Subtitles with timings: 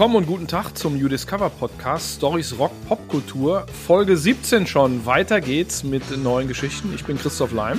[0.00, 3.66] willkommen und guten Tag zum You Discover Podcast Stories Rock Popkultur.
[3.86, 5.04] Folge 17 schon.
[5.04, 6.90] Weiter geht's mit neuen Geschichten.
[6.94, 7.78] Ich bin Christoph Leim.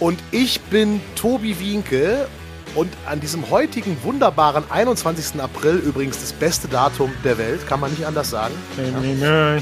[0.00, 2.26] Und ich bin Tobi Wienke.
[2.74, 5.40] Und an diesem heutigen wunderbaren 21.
[5.40, 8.54] April, übrigens das beste Datum der Welt, kann man nicht anders sagen.
[8.76, 9.60] Ja.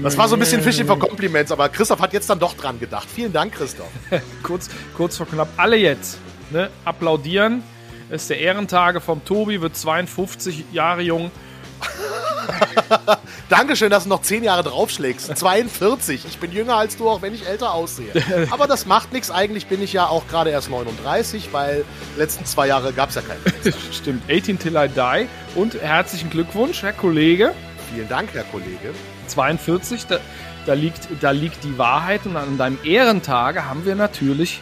[0.00, 2.78] Das war so ein bisschen Fishing for Compliments, aber Christoph hat jetzt dann doch dran
[2.78, 3.08] gedacht.
[3.12, 3.90] Vielen Dank, Christoph.
[4.44, 5.48] kurz, kurz vor knapp.
[5.56, 6.18] Alle jetzt
[6.52, 7.64] ne, applaudieren.
[8.08, 11.32] Es ist der Ehrentage vom Tobi, wird 52 Jahre jung.
[13.48, 15.36] Dankeschön, dass du noch 10 Jahre draufschlägst.
[15.36, 16.24] 42.
[16.24, 18.12] Ich bin jünger als du, auch wenn ich älter aussehe.
[18.50, 19.32] Aber das macht nichts.
[19.32, 21.84] Eigentlich bin ich ja auch gerade erst 39, weil
[22.16, 23.74] letzten zwei Jahre gab es ja keinen.
[23.92, 24.22] Stimmt.
[24.30, 25.26] 18 till I die.
[25.58, 27.54] Und herzlichen Glückwunsch, Herr Kollege.
[27.92, 28.94] Vielen Dank, Herr Kollege.
[29.26, 30.18] 42, da,
[30.64, 32.24] da, liegt, da liegt die Wahrheit.
[32.24, 34.60] Und an deinem Ehrentage haben wir natürlich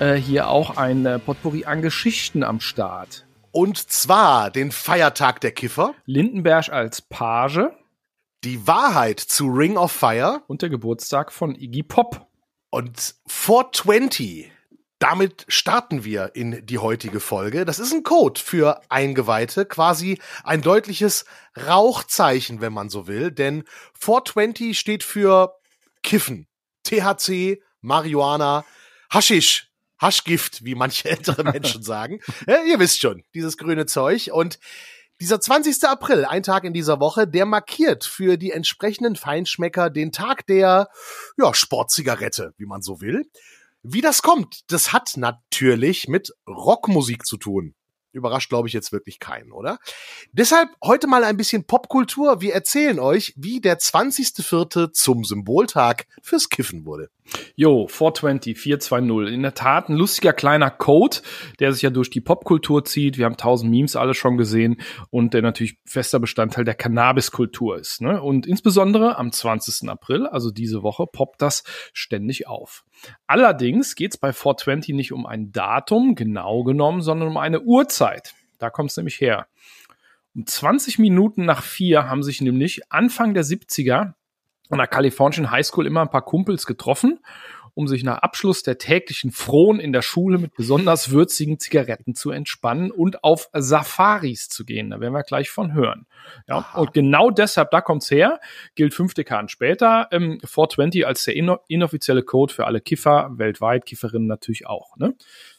[0.00, 3.26] äh, hier auch ein äh, Potpourri an Geschichten am Start.
[3.50, 5.94] Und zwar den Feiertag der Kiffer.
[6.06, 7.70] Lindenberg als Page.
[8.44, 10.42] Die Wahrheit zu Ring of Fire.
[10.46, 12.26] Und der Geburtstag von Iggy Pop.
[12.70, 14.50] Und 420.
[14.98, 17.64] Damit starten wir in die heutige Folge.
[17.64, 21.24] Das ist ein Code für Eingeweihte, quasi ein deutliches
[21.66, 23.32] Rauchzeichen, wenn man so will.
[23.32, 23.64] Denn
[23.98, 25.56] 420 steht für
[26.04, 26.46] Kiffen,
[26.84, 28.64] THC, Marihuana,
[29.10, 29.71] Haschisch,
[30.02, 32.20] Haschgift, wie manche ältere Menschen sagen.
[32.46, 34.30] Ja, ihr wisst schon, dieses grüne Zeug.
[34.32, 34.58] Und
[35.20, 35.84] dieser 20.
[35.84, 40.88] April, ein Tag in dieser Woche, der markiert für die entsprechenden Feinschmecker den Tag der
[41.38, 43.30] ja, Sportzigarette, wie man so will.
[43.84, 47.74] Wie das kommt, das hat natürlich mit Rockmusik zu tun.
[48.12, 49.78] Überrascht, glaube ich, jetzt wirklich keinen, oder?
[50.32, 52.40] Deshalb heute mal ein bisschen Popkultur.
[52.40, 54.92] Wir erzählen euch, wie der 20.04.
[54.92, 57.10] zum Symboltag fürs Kiffen wurde.
[57.54, 59.32] Jo, 420, 420.
[59.32, 61.18] In der Tat ein lustiger kleiner Code,
[61.60, 63.18] der sich ja durch die Popkultur zieht.
[63.18, 64.80] Wir haben tausend Memes alle schon gesehen
[65.10, 68.00] und der natürlich fester Bestandteil der Cannabiskultur ist.
[68.00, 68.20] Ne?
[68.20, 69.88] Und insbesondere am 20.
[69.88, 71.62] April, also diese Woche, poppt das
[71.92, 72.84] ständig auf.
[73.26, 78.34] Allerdings geht es bei 420 nicht um ein Datum, genau genommen, sondern um eine Uhrzeit.
[78.58, 79.46] Da kommt es nämlich her.
[80.34, 84.14] Um 20 Minuten nach vier haben sich nämlich Anfang der 70er
[84.70, 87.18] an der kalifornischen Highschool immer ein paar Kumpels getroffen
[87.74, 92.30] um sich nach Abschluss der täglichen Frohen in der Schule mit besonders würzigen Zigaretten zu
[92.30, 94.90] entspannen und auf Safaris zu gehen.
[94.90, 96.06] Da werden wir gleich von hören.
[96.48, 96.80] Ja, Aha.
[96.80, 98.40] und genau deshalb, da kommt's her,
[98.74, 101.34] gilt fünf Dekaden später ähm, 420 als der
[101.68, 104.96] inoffizielle Code für alle Kiffer weltweit, Kifferinnen natürlich auch.
[104.96, 105.14] Ne?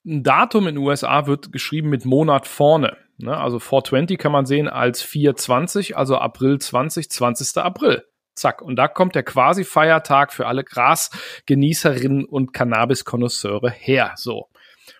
[0.05, 2.97] Ein Datum in den USA wird geschrieben mit Monat vorne.
[3.17, 3.35] Ne?
[3.35, 7.57] Also 420 kann man sehen als 420, also April 20, 20.
[7.57, 8.03] April.
[8.35, 8.61] Zack.
[8.61, 14.13] Und da kommt der quasi Feiertag für alle Grasgenießerinnen und Cannabis-Konnoisseure her.
[14.15, 14.49] So.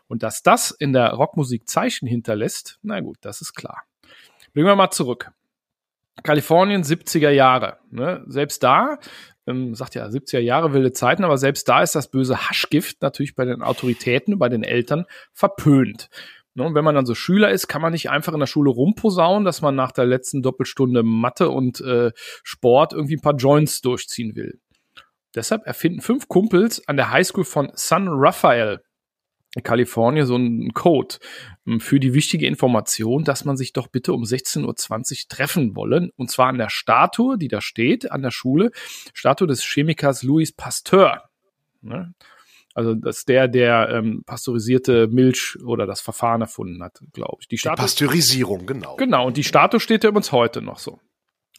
[0.08, 3.84] Und dass das in der Rockmusik Zeichen hinterlässt, na gut, das ist klar.
[4.54, 5.32] Bringen wir mal zurück.
[6.22, 7.80] Kalifornien 70er Jahre.
[7.90, 8.24] Ne?
[8.28, 9.00] Selbst da,
[9.48, 13.36] ähm, sagt ja 70er Jahre wilde Zeiten, aber selbst da ist das böse Haschgift natürlich
[13.36, 16.10] bei den Autoritäten, bei den Eltern verpönt.
[16.56, 18.70] Ne, und wenn man dann so Schüler ist, kann man nicht einfach in der Schule
[18.70, 22.12] rumposaunen, dass man nach der letzten Doppelstunde Mathe und äh,
[22.44, 24.60] Sport irgendwie ein paar Joints durchziehen will.
[25.34, 28.82] Deshalb erfinden fünf Kumpels an der Highschool von San Rafael
[29.56, 31.16] in Kalifornien so einen Code
[31.68, 36.12] ähm, für die wichtige Information, dass man sich doch bitte um 16.20 Uhr treffen wollen.
[36.16, 38.72] Und zwar an der Statue, die da steht, an der Schule,
[39.14, 41.24] Statue des Chemikers Louis Pasteur.
[41.82, 42.14] Ne?
[42.74, 47.48] Also das ist der, der ähm, pasteurisierte Milch oder das Verfahren erfunden hat, glaube ich.
[47.48, 48.96] Die, die Pasteurisierung, genau.
[48.96, 51.00] Genau, und die Statue steht ja übrigens heute noch so.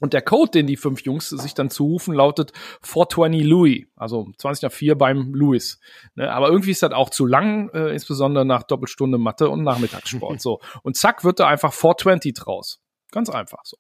[0.00, 2.52] Und der Code, den die fünf Jungs sich dann zurufen, lautet
[2.82, 5.78] 420 Louis, also 20 nach 4 beim Louis.
[6.16, 10.40] Ne, aber irgendwie ist das auch zu lang, äh, insbesondere nach Doppelstunde Mathe und Nachmittagssport.
[10.42, 10.60] so.
[10.82, 12.80] Und zack, wird da einfach 420 draus.
[13.12, 13.76] Ganz einfach so.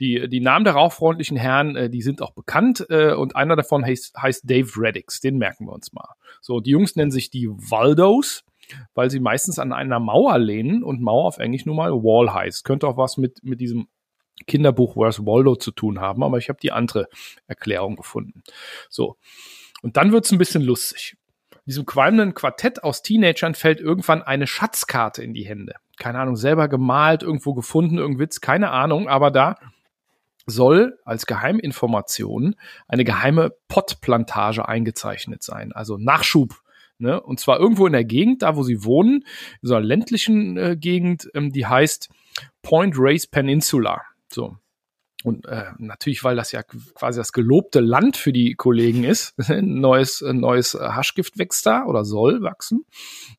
[0.00, 3.84] Die, die Namen der rauchfreundlichen Herren, äh, die sind auch bekannt äh, und einer davon
[3.84, 6.14] heißt, heißt Dave Reddix, den merken wir uns mal.
[6.40, 8.44] So, die Jungs nennen sich die Waldos,
[8.94, 12.64] weil sie meistens an einer Mauer lehnen und Mauer auf Englisch nun mal Wall heißt.
[12.64, 13.88] Könnte auch was mit, mit diesem
[14.46, 17.08] Kinderbuch Where's Waldo zu tun haben, aber ich habe die andere
[17.46, 18.42] Erklärung gefunden.
[18.88, 19.16] So.
[19.82, 21.16] Und dann wird's ein bisschen lustig.
[21.66, 25.74] Diesem qualmenden Quartett aus Teenagern fällt irgendwann eine Schatzkarte in die Hände.
[25.98, 29.56] Keine Ahnung, selber gemalt, irgendwo gefunden, irgendein Witz, keine Ahnung, aber da
[30.48, 32.56] soll als Geheiminformation
[32.88, 36.60] eine geheime Pottplantage eingezeichnet sein, also Nachschub.
[36.98, 37.20] Ne?
[37.20, 39.24] Und zwar irgendwo in der Gegend, da wo sie wohnen,
[39.62, 42.08] in so einer ländlichen äh, Gegend, ähm, die heißt
[42.62, 44.02] Point Race Peninsula.
[44.32, 44.56] So.
[45.22, 50.22] Und äh, natürlich, weil das ja quasi das gelobte Land für die Kollegen ist, neues,
[50.22, 52.84] neues Haschgift wächst da oder soll wachsen.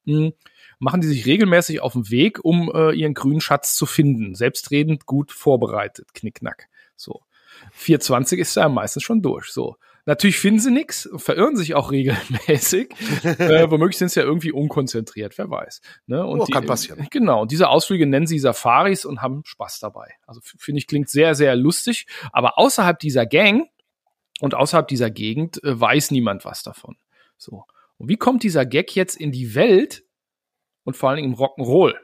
[0.06, 0.34] Mhm
[0.80, 4.34] machen die sich regelmäßig auf den Weg, um äh, ihren grünen Schatz zu finden.
[4.34, 6.69] Selbstredend gut vorbereitet, knickknack.
[7.00, 7.22] So.
[7.72, 9.48] 420 ist ja meistens schon durch.
[9.48, 9.78] So.
[10.06, 12.90] Natürlich finden sie nichts, verirren sich auch regelmäßig.
[13.24, 15.82] äh, womöglich sind sie ja irgendwie unkonzentriert, wer weiß.
[16.08, 16.26] Ne?
[16.26, 17.08] Und oh, die, kann passieren.
[17.12, 20.14] Genau, und diese Ausflüge nennen sie Safaris und haben Spaß dabei.
[20.26, 22.08] Also finde ich, klingt sehr, sehr lustig.
[22.32, 23.68] Aber außerhalb dieser Gang
[24.40, 26.98] und außerhalb dieser Gegend äh, weiß niemand was davon.
[27.38, 27.66] So.
[27.98, 30.04] Und wie kommt dieser Gag jetzt in die Welt
[30.84, 31.96] und vor allen Dingen im Rock'n'Roll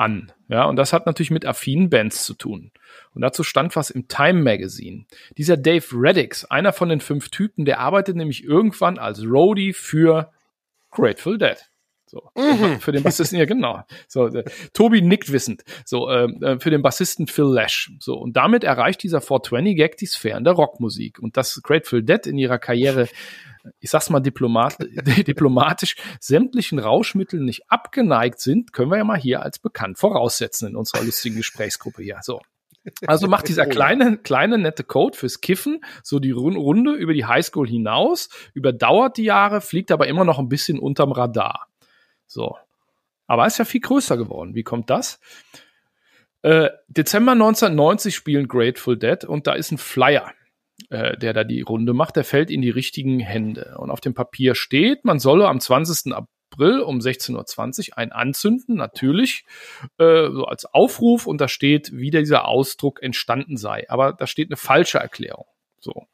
[0.00, 0.32] an?
[0.48, 2.72] Ja, und das hat natürlich mit affinen Bands zu tun.
[3.14, 5.04] Und dazu stand was im Time Magazine.
[5.36, 10.32] Dieser Dave Reddix, einer von den fünf Typen, der arbeitet nämlich irgendwann als Roadie für
[10.90, 11.56] Grateful Dead.
[12.06, 12.80] So, mhm.
[12.80, 13.84] für den Bassisten, ja genau.
[14.08, 15.62] So, äh, Tobi nickt wissend.
[15.84, 17.92] So, ähm, äh, für den Bassisten Phil Lash.
[18.00, 21.20] So, und damit erreicht dieser 420-Gag die Sphären der Rockmusik.
[21.20, 23.08] Und dass Grateful Dead in ihrer Karriere,
[23.78, 24.76] ich sag's mal diplomat
[25.26, 30.76] diplomatisch, sämtlichen Rauschmitteln nicht abgeneigt sind, können wir ja mal hier als bekannt voraussetzen in
[30.76, 32.18] unserer lustigen Gesprächsgruppe hier.
[32.22, 32.40] So.
[33.06, 37.68] Also macht dieser kleine, kleine nette Code fürs Kiffen so die Runde über die Highschool
[37.68, 41.68] hinaus, überdauert die Jahre, fliegt aber immer noch ein bisschen unterm Radar.
[42.26, 42.56] So.
[43.26, 44.54] Aber ist ja viel größer geworden.
[44.54, 45.20] Wie kommt das?
[46.42, 50.32] Äh, Dezember 1990 spielen Grateful Dead und da ist ein Flyer,
[50.88, 52.16] äh, der da die Runde macht.
[52.16, 53.76] Der fällt in die richtigen Hände.
[53.78, 56.12] Und auf dem Papier steht, man solle am 20.
[56.14, 59.44] April um 16.20 Uhr ein anzünden, natürlich,
[59.98, 61.26] äh, so als Aufruf.
[61.26, 63.88] Und da steht, wie dieser Ausdruck entstanden sei.
[63.88, 65.46] Aber da steht eine falsche Erklärung.
[65.80, 66.06] So.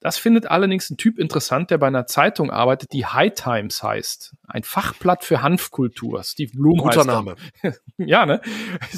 [0.00, 4.36] Das findet allerdings ein Typ interessant, der bei einer Zeitung arbeitet, die High Times heißt.
[4.46, 6.22] Ein Fachblatt für Hanfkultur.
[6.22, 7.34] Steve Bloom Guter heißt Name.
[7.98, 8.40] ja, ne?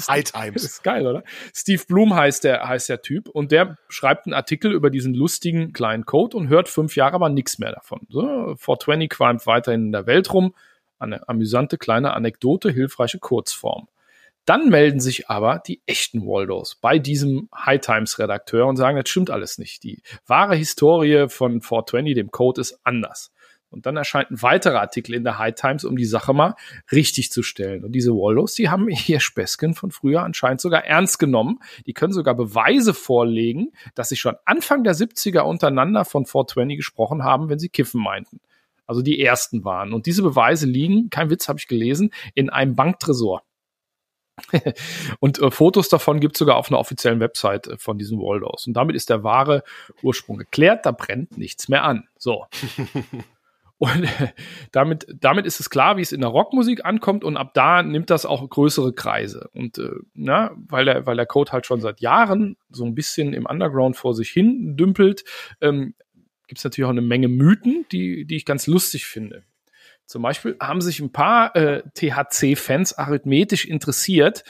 [0.07, 0.63] High Times.
[0.63, 1.23] Ist geil, oder?
[1.55, 5.73] Steve Bloom heißt der, heißt der Typ und der schreibt einen Artikel über diesen lustigen
[5.73, 8.01] kleinen Code und hört fünf Jahre aber nichts mehr davon.
[8.09, 10.53] So, 420 qualmt weiterhin in der Welt rum.
[10.99, 13.87] Eine amüsante kleine Anekdote, hilfreiche Kurzform.
[14.45, 19.09] Dann melden sich aber die echten Waldos bei diesem High Times Redakteur und sagen, das
[19.09, 19.83] stimmt alles nicht.
[19.83, 23.31] Die wahre Historie von 420, dem Code, ist anders.
[23.71, 26.55] Und dann erscheint ein weiterer Artikel in der High Times, um die Sache mal
[26.91, 27.85] richtig zu stellen.
[27.85, 31.59] Und diese Waldos, die haben hier Späßchen von früher anscheinend sogar ernst genommen.
[31.85, 37.23] Die können sogar Beweise vorlegen, dass sie schon Anfang der 70er untereinander von 420 gesprochen
[37.23, 38.41] haben, wenn sie Kiffen meinten.
[38.85, 39.93] Also die ersten waren.
[39.93, 43.43] Und diese Beweise liegen, kein Witz habe ich gelesen, in einem Banktresor.
[45.19, 48.67] Und äh, Fotos davon gibt es sogar auf einer offiziellen Website äh, von diesem Waldos.
[48.67, 49.63] Und damit ist der wahre
[50.01, 52.07] Ursprung geklärt, da brennt nichts mehr an.
[52.17, 52.45] So.
[53.81, 54.27] Und äh,
[54.71, 58.11] damit, damit ist es klar, wie es in der Rockmusik ankommt und ab da nimmt
[58.11, 59.49] das auch größere Kreise.
[59.55, 63.33] Und äh, na, weil der, weil der Code halt schon seit Jahren so ein bisschen
[63.33, 65.23] im Underground vor sich hin dümpelt,
[65.61, 65.95] ähm,
[66.45, 69.45] gibt es natürlich auch eine Menge Mythen, die, die ich ganz lustig finde.
[70.11, 74.43] Zum Beispiel haben sich ein paar äh, THC-Fans arithmetisch interessiert,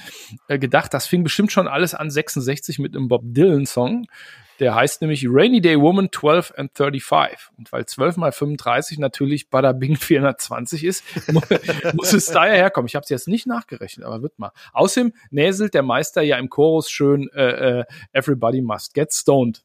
[0.47, 4.07] äh, gedacht, das fing bestimmt schon alles an 66 mit einem Bob Dylan-Song.
[4.59, 7.49] Der heißt nämlich Rainy Day Woman 12 and 35.
[7.59, 11.03] Und weil 12 mal 35 natürlich Bada Bing 420 ist,
[11.93, 12.87] muss es daher herkommen.
[12.87, 14.53] Ich habe es jetzt nicht nachgerechnet, aber wird mal.
[14.73, 19.61] Außerdem näselt der Meister ja im Chorus schön äh, äh, Everybody must get stoned.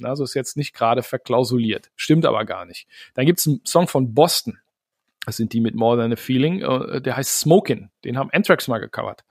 [0.00, 1.90] Also ist jetzt nicht gerade verklausuliert.
[1.96, 2.86] Stimmt aber gar nicht.
[3.14, 4.60] Dann gibt es einen Song von Boston.
[5.26, 6.62] Das sind die mit More Than a Feeling.
[6.62, 7.90] Äh, der heißt Smokin'.
[8.04, 9.22] Den haben Anthrax mal gecovert.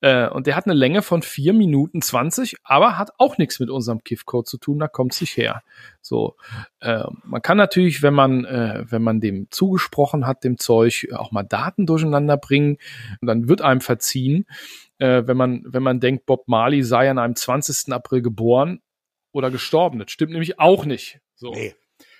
[0.00, 3.68] Äh, und der hat eine Länge von vier Minuten zwanzig, aber hat auch nichts mit
[3.68, 4.78] unserem Kiffcode zu tun.
[4.78, 5.62] Da kommt es nicht her.
[6.00, 6.36] So,
[6.80, 11.42] äh, man kann natürlich, wenn man, wenn man dem zugesprochen hat, dem Zeug, auch mal
[11.42, 12.78] Daten durcheinander bringen.
[13.20, 14.46] Dann wird einem verziehen,
[14.98, 17.92] wenn man, wenn man denkt, Bob Marley sei an einem 20.
[17.92, 18.80] April geboren
[19.32, 19.98] oder gestorben.
[19.98, 21.20] Das stimmt nämlich auch nicht.
[21.34, 21.52] So.
[21.52, 21.74] Nee.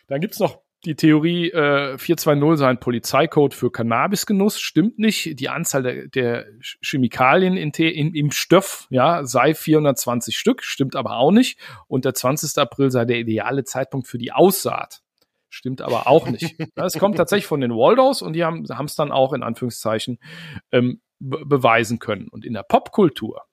[0.06, 5.40] Dann gibt's noch die Theorie äh, 420 sei ein Polizeicode für Cannabisgenuss, stimmt nicht.
[5.40, 6.46] Die Anzahl der, der
[6.80, 11.58] Chemikalien in, in, im Stoff ja, sei 420 Stück, stimmt aber auch nicht.
[11.88, 12.56] Und der 20.
[12.58, 15.02] April sei der ideale Zeitpunkt für die Aussaat.
[15.48, 16.56] Stimmt aber auch nicht.
[16.76, 20.18] Es kommt tatsächlich von den Waldos und die haben es dann auch in Anführungszeichen
[20.70, 22.28] ähm, beweisen können.
[22.28, 23.47] Und in der Popkultur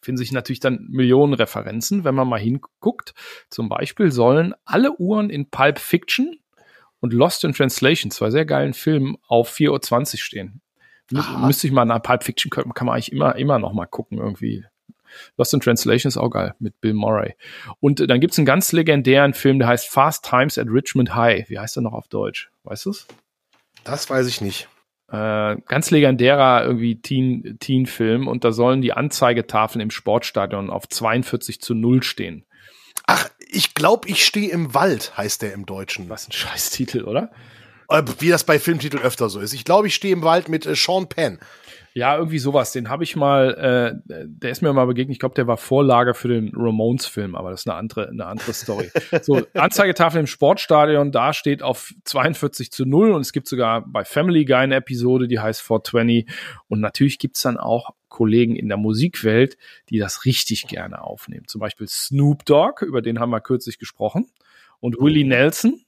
[0.00, 3.14] finden sich natürlich dann Millionen Referenzen, wenn man mal hinguckt.
[3.50, 6.38] Zum Beispiel sollen alle Uhren in Pulp Fiction
[7.00, 10.60] und Lost in Translation, zwei sehr geilen Filmen, auf 4.20 Uhr stehen.
[11.14, 11.46] Aha.
[11.46, 14.18] Müsste ich mal nach Pulp Fiction, kann, kann man eigentlich immer, immer noch mal gucken
[14.18, 14.64] irgendwie.
[15.36, 17.34] Lost in Translation ist auch geil mit Bill Murray.
[17.80, 21.48] Und dann gibt es einen ganz legendären Film, der heißt Fast Times at Richmond High.
[21.48, 22.50] Wie heißt er noch auf Deutsch?
[22.64, 23.06] Weißt du es?
[23.84, 24.68] Das weiß ich nicht.
[25.10, 31.62] Äh, ganz legendärer irgendwie Teen, Teen-Film und da sollen die Anzeigetafeln im Sportstadion auf 42
[31.62, 32.44] zu 0 stehen.
[33.06, 36.10] Ach, ich glaube, ich stehe im Wald, heißt der im Deutschen.
[36.10, 37.30] Was ein Scheißtitel, oder?
[37.88, 39.54] Äh, wie das bei Filmtiteln öfter so ist.
[39.54, 41.38] Ich glaube, ich stehe im Wald mit äh, Sean Penn.
[41.98, 42.70] Ja, irgendwie sowas.
[42.70, 45.16] Den habe ich mal, äh, der ist mir mal begegnet.
[45.16, 48.52] Ich glaube, der war Vorlage für den Ramones-Film, aber das ist eine andere, eine andere
[48.52, 48.88] Story.
[49.22, 54.04] so, Anzeigetafel im Sportstadion, da steht auf 42 zu 0 und es gibt sogar bei
[54.04, 56.30] Family Guy eine Episode, die heißt 420.
[56.68, 59.56] Und natürlich gibt's dann auch Kollegen in der Musikwelt,
[59.88, 61.48] die das richtig gerne aufnehmen.
[61.48, 64.30] Zum Beispiel Snoop Dogg, über den haben wir kürzlich gesprochen,
[64.78, 65.80] und Willie Nelson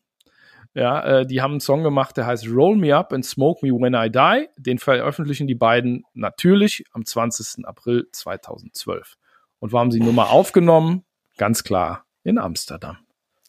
[0.74, 3.72] ja, äh, die haben einen Song gemacht, der heißt Roll Me Up and Smoke Me
[3.72, 4.48] When I Die.
[4.56, 7.66] Den veröffentlichen die beiden natürlich am 20.
[7.66, 9.16] April 2012.
[9.58, 11.04] Und wo haben sie Nummer aufgenommen?
[11.36, 12.98] Ganz klar in Amsterdam.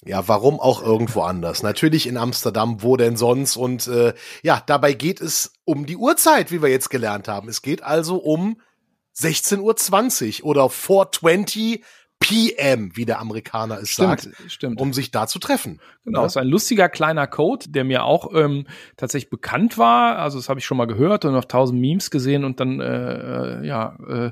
[0.03, 1.61] Ja, warum auch irgendwo anders?
[1.61, 3.55] Natürlich in Amsterdam, wo denn sonst?
[3.55, 7.47] Und äh, ja, dabei geht es um die Uhrzeit, wie wir jetzt gelernt haben.
[7.49, 8.59] Es geht also um
[9.15, 11.83] 16.20 Uhr oder 420
[12.21, 14.79] PM, wie der Amerikaner es stimmt, sagt, stimmt.
[14.79, 15.81] um sich da zu treffen.
[16.05, 16.21] Genau, ja?
[16.21, 16.27] Ne?
[16.27, 20.19] ist ein lustiger kleiner Code, der mir auch ähm, tatsächlich bekannt war.
[20.19, 23.61] Also das habe ich schon mal gehört und auf tausend Memes gesehen und dann äh,
[23.61, 24.31] äh, ja äh,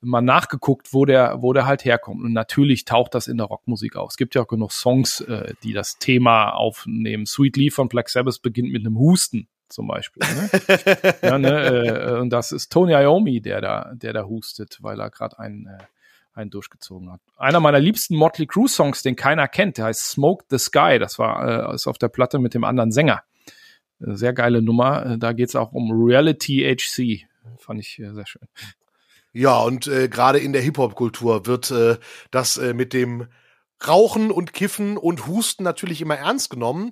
[0.00, 2.22] mal nachgeguckt, wo der, wo der halt herkommt.
[2.22, 4.10] Und natürlich taucht das in der Rockmusik auf.
[4.10, 7.24] Es gibt ja auch genug Songs, äh, die das Thema aufnehmen.
[7.24, 10.22] Sweet Leaf von Black Sabbath beginnt mit einem Husten zum Beispiel.
[10.22, 11.14] Ne?
[11.22, 15.08] ja, ne, äh, und das ist Tony Iommi, der da, der da hustet, weil er
[15.08, 15.78] gerade einen äh,
[16.34, 17.20] einen durchgezogen hat.
[17.36, 20.98] Einer meiner liebsten Motley Crue Songs, den keiner kennt, der heißt Smoke the Sky.
[20.98, 23.22] Das war äh, ist auf der Platte mit dem anderen Sänger.
[24.00, 25.06] Äh, sehr geile Nummer.
[25.06, 27.26] Äh, da geht es auch um Reality HC.
[27.58, 28.48] Fand ich äh, sehr schön.
[29.32, 31.96] Ja, und äh, gerade in der Hip-Hop-Kultur wird äh,
[32.30, 33.28] das äh, mit dem
[33.86, 36.90] Rauchen und Kiffen und Husten natürlich immer ernst genommen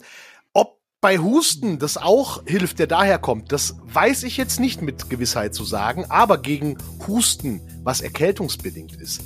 [1.00, 5.64] bei Husten das auch hilft, der daherkommt, das weiß ich jetzt nicht mit Gewissheit zu
[5.64, 6.76] sagen, aber gegen
[7.06, 9.22] Husten, was erkältungsbedingt ist,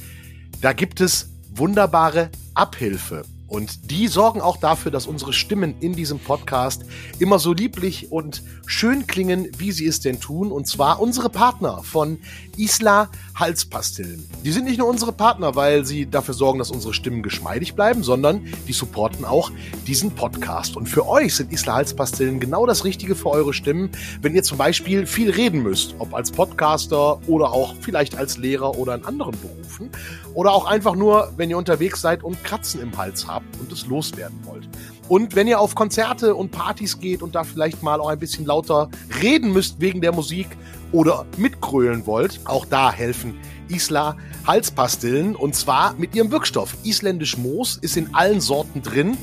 [0.61, 3.25] da gibt es wunderbare Abhilfe.
[3.47, 6.85] Und die sorgen auch dafür, dass unsere Stimmen in diesem Podcast
[7.19, 10.51] immer so lieblich und schön klingen, wie sie es denn tun.
[10.51, 12.19] Und zwar unsere Partner von
[12.57, 14.29] Isla Halspastillen.
[14.45, 18.03] Die sind nicht nur unsere Partner, weil sie dafür sorgen, dass unsere Stimmen geschmeidig bleiben,
[18.03, 19.51] sondern die supporten auch
[19.87, 20.77] diesen Podcast.
[20.77, 23.91] Und für euch sind Isla Halspastillen genau das Richtige für eure Stimmen,
[24.23, 28.79] wenn ihr zum Beispiel viel reden müsst, ob als Podcaster oder auch vielleicht als Lehrer
[28.79, 29.91] oder in anderen Berufen.
[30.35, 33.87] Oder auch einfach nur, wenn ihr unterwegs seid und Kratzen im Hals habt und es
[33.87, 34.69] loswerden wollt.
[35.09, 38.45] Und wenn ihr auf Konzerte und Partys geht und da vielleicht mal auch ein bisschen
[38.45, 38.89] lauter
[39.23, 40.49] reden müsst wegen der Musik
[40.93, 43.39] oder mitgrölen wollt, auch da helfen
[43.69, 46.75] Isla Halspastillen und zwar mit ihrem Wirkstoff.
[46.85, 49.17] Isländisch Moos ist in allen Sorten drin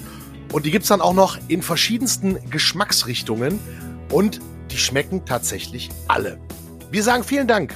[0.51, 3.59] und die gibt's dann auch noch in verschiedensten Geschmacksrichtungen
[4.11, 4.39] und
[4.71, 6.39] die schmecken tatsächlich alle.
[6.89, 7.75] Wir sagen vielen Dank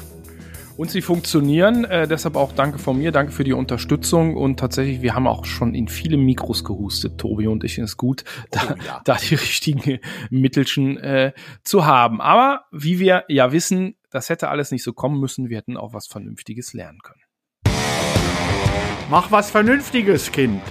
[0.78, 1.86] und sie funktionieren.
[1.86, 4.36] Äh, deshalb auch danke von mir, danke für die Unterstützung.
[4.36, 7.76] Und tatsächlich, wir haben auch schon in viele Mikros gehustet, Tobi und ich.
[7.78, 9.02] Ist gut, da, oh, ja.
[9.04, 12.22] da die richtigen Mittelchen äh, zu haben.
[12.22, 15.50] Aber wie wir ja wissen, das hätte alles nicht so kommen müssen.
[15.50, 17.22] Wir hätten auch was Vernünftiges lernen können.
[19.10, 20.62] Mach was Vernünftiges, Kind.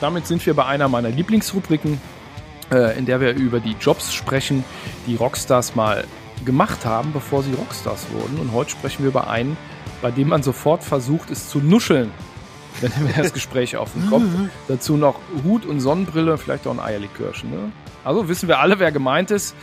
[0.00, 2.00] Damit sind wir bei einer meiner Lieblingsrubriken,
[2.70, 4.64] äh, in der wir über die Jobs sprechen,
[5.06, 6.04] die Rockstars mal
[6.44, 8.38] gemacht haben, bevor sie Rockstars wurden.
[8.38, 9.56] Und heute sprechen wir über einen,
[10.02, 12.10] bei dem man sofort versucht, es zu nuscheln,
[12.80, 14.50] wenn das Gespräch offen kommt.
[14.68, 17.50] Dazu noch Hut und Sonnenbrille, vielleicht auch ein Eierlikörchen.
[17.50, 17.72] Ne?
[18.04, 19.54] Also wissen wir alle, wer gemeint ist.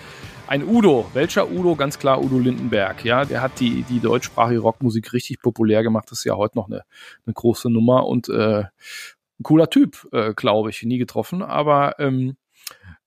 [0.46, 1.10] Ein Udo.
[1.14, 1.76] Welcher Udo?
[1.76, 3.06] Ganz klar Udo Lindenberg.
[3.06, 6.12] Ja, der hat die, die deutschsprachige Rockmusik richtig populär gemacht.
[6.12, 6.84] Das ist ja heute noch eine,
[7.26, 10.84] eine große Nummer und äh, ein cooler Typ, äh, glaube ich.
[10.84, 12.36] Nie getroffen, aber ähm,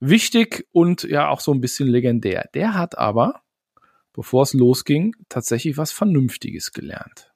[0.00, 2.48] wichtig und ja auch so ein bisschen legendär.
[2.54, 3.42] Der hat aber,
[4.12, 7.32] bevor es losging, tatsächlich was Vernünftiges gelernt.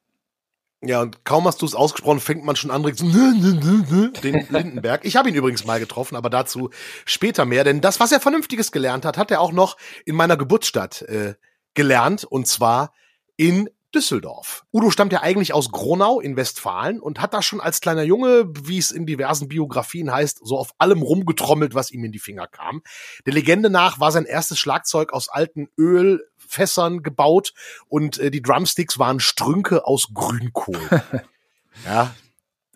[0.83, 2.95] Ja, und kaum hast du es ausgesprochen, fängt man schon an, den
[4.51, 5.05] Lindenberg.
[5.05, 6.71] Ich habe ihn übrigens mal getroffen, aber dazu
[7.05, 7.65] später mehr.
[7.65, 9.77] Denn das, was er Vernünftiges gelernt hat, hat er auch noch
[10.07, 11.35] in meiner Geburtsstadt äh,
[11.75, 12.25] gelernt.
[12.25, 12.95] Und zwar
[13.37, 14.65] in Düsseldorf.
[14.73, 18.45] Udo stammt ja eigentlich aus Gronau in Westfalen und hat da schon als kleiner Junge,
[18.63, 22.47] wie es in diversen Biografien heißt, so auf allem rumgetrommelt, was ihm in die Finger
[22.47, 22.83] kam.
[23.27, 27.53] Der Legende nach war sein erstes Schlagzeug aus alten Ölfässern gebaut
[27.89, 30.81] und äh, die Drumsticks waren Strünke aus Grünkohl.
[31.85, 32.15] ja,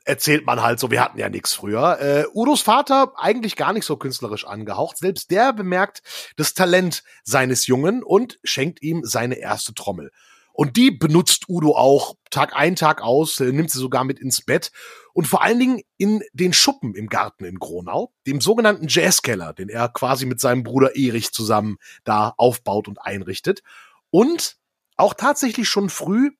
[0.05, 2.01] erzählt man halt so, wir hatten ja nichts früher.
[2.01, 4.99] Äh, Udos Vater eigentlich gar nicht so künstlerisch angehaucht.
[4.99, 6.03] Selbst der bemerkt
[6.37, 10.11] das Talent seines Jungen und schenkt ihm seine erste Trommel.
[10.55, 14.41] Und die benutzt Udo auch Tag ein, Tag aus, äh, nimmt sie sogar mit ins
[14.41, 14.71] Bett.
[15.13, 19.69] Und vor allen Dingen in den Schuppen im Garten in Gronau, dem sogenannten Jazzkeller, den
[19.69, 23.63] er quasi mit seinem Bruder Erich zusammen da aufbaut und einrichtet.
[24.11, 24.57] Und
[24.97, 26.31] auch tatsächlich schon früh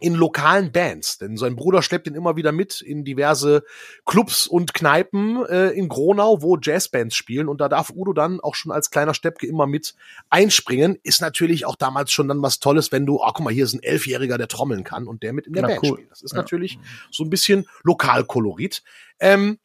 [0.00, 1.18] in lokalen Bands.
[1.18, 3.62] Denn sein Bruder schleppt ihn immer wieder mit in diverse
[4.06, 7.48] Clubs und Kneipen äh, in Gronau, wo Jazzbands spielen.
[7.48, 9.94] Und da darf Udo dann auch schon als kleiner Steppke immer mit
[10.30, 10.98] einspringen.
[11.02, 13.74] Ist natürlich auch damals schon dann was Tolles, wenn du, ah, guck mal, hier ist
[13.74, 15.92] ein Elfjähriger, der trommeln kann und der mit in der Na, Band cool.
[15.94, 16.10] spielt.
[16.10, 16.38] Das ist Ja.
[16.38, 16.78] natürlich
[17.10, 18.82] so ein bisschen Lokalkolorit.
[19.20, 19.58] Ähm,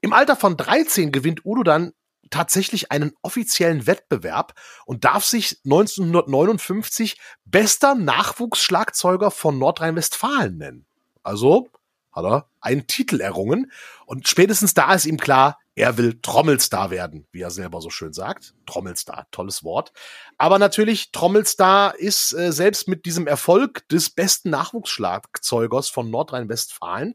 [0.00, 1.92] Im Alter von 13 gewinnt Udo dann
[2.30, 4.54] tatsächlich einen offiziellen Wettbewerb
[4.86, 10.86] und darf sich 1959 bester Nachwuchsschlagzeuger von Nordrhein-Westfalen nennen.
[11.22, 11.68] Also
[12.12, 13.70] hat er einen Titel errungen
[14.06, 18.12] und spätestens da ist ihm klar, er will Trommelstar werden, wie er selber so schön
[18.12, 18.54] sagt.
[18.66, 19.92] Trommelstar, tolles Wort.
[20.36, 27.14] Aber natürlich, Trommelstar ist äh, selbst mit diesem Erfolg des besten Nachwuchsschlagzeugers von Nordrhein-Westfalen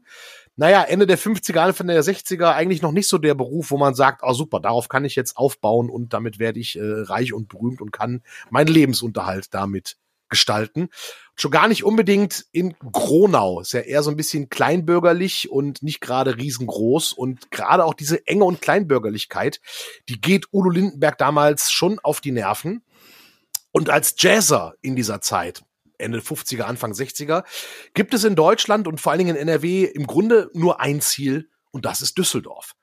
[0.56, 3.94] naja, Ende der 50er, Anfang der 60er eigentlich noch nicht so der Beruf, wo man
[3.94, 7.48] sagt, oh super, darauf kann ich jetzt aufbauen und damit werde ich äh, reich und
[7.48, 9.96] berühmt und kann meinen Lebensunterhalt damit
[10.28, 10.88] gestalten.
[11.36, 13.60] Schon gar nicht unbedingt in Gronau.
[13.60, 17.12] Ist ja eher so ein bisschen kleinbürgerlich und nicht gerade riesengroß.
[17.12, 19.60] Und gerade auch diese Enge und Kleinbürgerlichkeit,
[20.08, 22.82] die geht Udo Lindenberg damals schon auf die Nerven.
[23.72, 25.64] Und als Jazzer in dieser Zeit,
[25.98, 27.44] Ende 50er, Anfang 60er,
[27.94, 31.50] gibt es in Deutschland und vor allen Dingen in NRW im Grunde nur ein Ziel
[31.72, 32.74] und das ist Düsseldorf.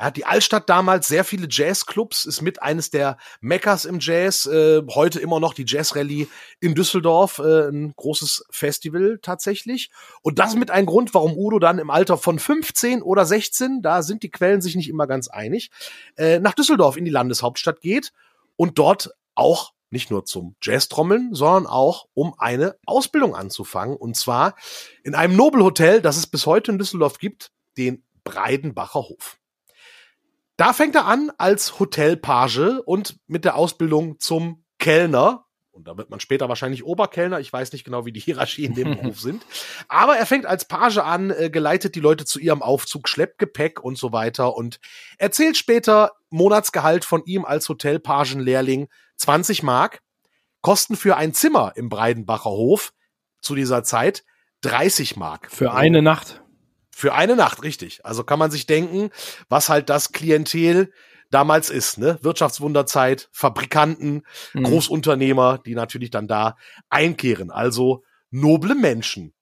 [0.00, 4.46] Ja, die Altstadt damals, sehr viele Jazzclubs, ist mit eines der Meckers im Jazz.
[4.46, 6.28] Äh, heute immer noch die Jazz Rallye
[6.60, 9.90] in Düsseldorf, äh, ein großes Festival tatsächlich.
[10.22, 14.02] Und das mit ein Grund, warum Udo dann im Alter von 15 oder 16, da
[14.02, 15.70] sind die Quellen sich nicht immer ganz einig,
[16.16, 18.12] äh, nach Düsseldorf in die Landeshauptstadt geht
[18.56, 23.96] und dort auch nicht nur zum Jazz-Trommeln, sondern auch um eine Ausbildung anzufangen.
[23.96, 24.54] Und zwar
[25.02, 29.38] in einem Nobelhotel, das es bis heute in Düsseldorf gibt, den Breidenbacher Hof.
[30.58, 35.46] Da fängt er an als Hotelpage und mit der Ausbildung zum Kellner.
[35.70, 37.38] Und da wird man später wahrscheinlich Oberkellner.
[37.38, 39.46] Ich weiß nicht genau, wie die Hierarchie in dem Beruf sind.
[39.86, 43.84] Aber er fängt als Page an, äh, geleitet die Leute zu ihrem Aufzug, schleppt Gepäck
[43.84, 44.80] und so weiter und
[45.16, 50.00] erzählt später Monatsgehalt von ihm als Hotelpagenlehrling 20 Mark.
[50.60, 52.92] Kosten für ein Zimmer im Breidenbacher Hof
[53.40, 54.24] zu dieser Zeit
[54.62, 55.52] 30 Mark.
[55.52, 56.42] Für eine Nacht.
[56.98, 58.04] Für eine Nacht, richtig.
[58.04, 59.10] Also kann man sich denken,
[59.48, 60.92] was halt das Klientel
[61.30, 62.18] damals ist, ne?
[62.22, 64.64] Wirtschaftswunderzeit, Fabrikanten, Mhm.
[64.64, 66.56] Großunternehmer, die natürlich dann da
[66.88, 67.52] einkehren.
[67.52, 69.32] Also noble Menschen.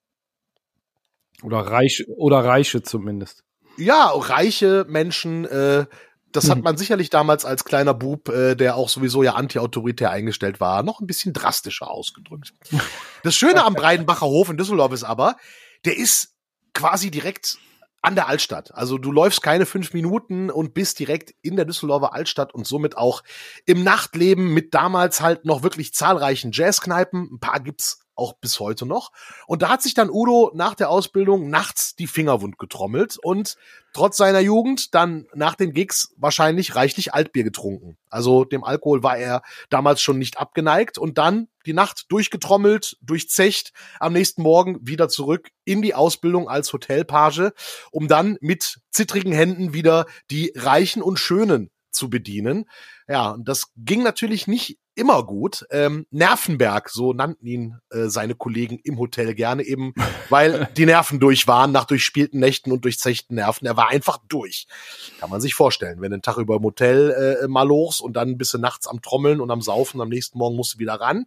[1.43, 3.43] Oder reich oder reiche zumindest.
[3.79, 5.87] Ja, reiche Menschen, äh,
[6.33, 6.65] das hat Mhm.
[6.65, 11.01] man sicherlich damals als kleiner Bub, äh, der auch sowieso ja anti-autoritär eingestellt war, noch
[11.01, 12.53] ein bisschen drastischer ausgedrückt.
[13.23, 13.73] Das Schöne am
[14.05, 15.37] Breidenbacher Hof in Düsseldorf ist aber,
[15.87, 16.35] der ist
[16.77, 17.59] quasi direkt
[18.03, 18.73] an der Altstadt.
[18.75, 22.97] Also du läufst keine fünf Minuten und bist direkt in der Düsseldorfer Altstadt und somit
[22.97, 23.23] auch
[23.65, 27.31] im Nachtleben mit damals halt noch wirklich zahlreichen Jazzkneipen.
[27.33, 29.13] Ein paar gibt's auch bis heute noch.
[29.47, 33.57] Und da hat sich dann Udo nach der Ausbildung nachts die Finger wund getrommelt und
[33.93, 37.97] trotz seiner Jugend dann nach den Gigs wahrscheinlich reichlich Altbier getrunken.
[38.11, 43.73] Also dem Alkohol war er damals schon nicht abgeneigt und dann die Nacht durchgetrommelt, durchzecht,
[44.01, 47.53] am nächsten Morgen wieder zurück in die Ausbildung als Hotelpage,
[47.91, 52.69] um dann mit zittrigen Händen wieder die Reichen und Schönen zu bedienen.
[53.09, 55.65] Ja, und das ging natürlich nicht immer gut.
[55.71, 59.95] Ähm, Nervenberg, so nannten ihn äh, seine Kollegen im Hotel gerne eben,
[60.31, 63.67] weil die Nerven durch waren nach durchspielten Nächten und durchzechten Nerven.
[63.67, 64.67] Er war einfach durch.
[65.21, 68.15] Kann man sich vorstellen, wenn du einen Tag über im Hotel äh, mal los und
[68.15, 70.95] dann bist du nachts am Trommeln und am Saufen, am nächsten Morgen musst du wieder
[70.95, 71.27] ran.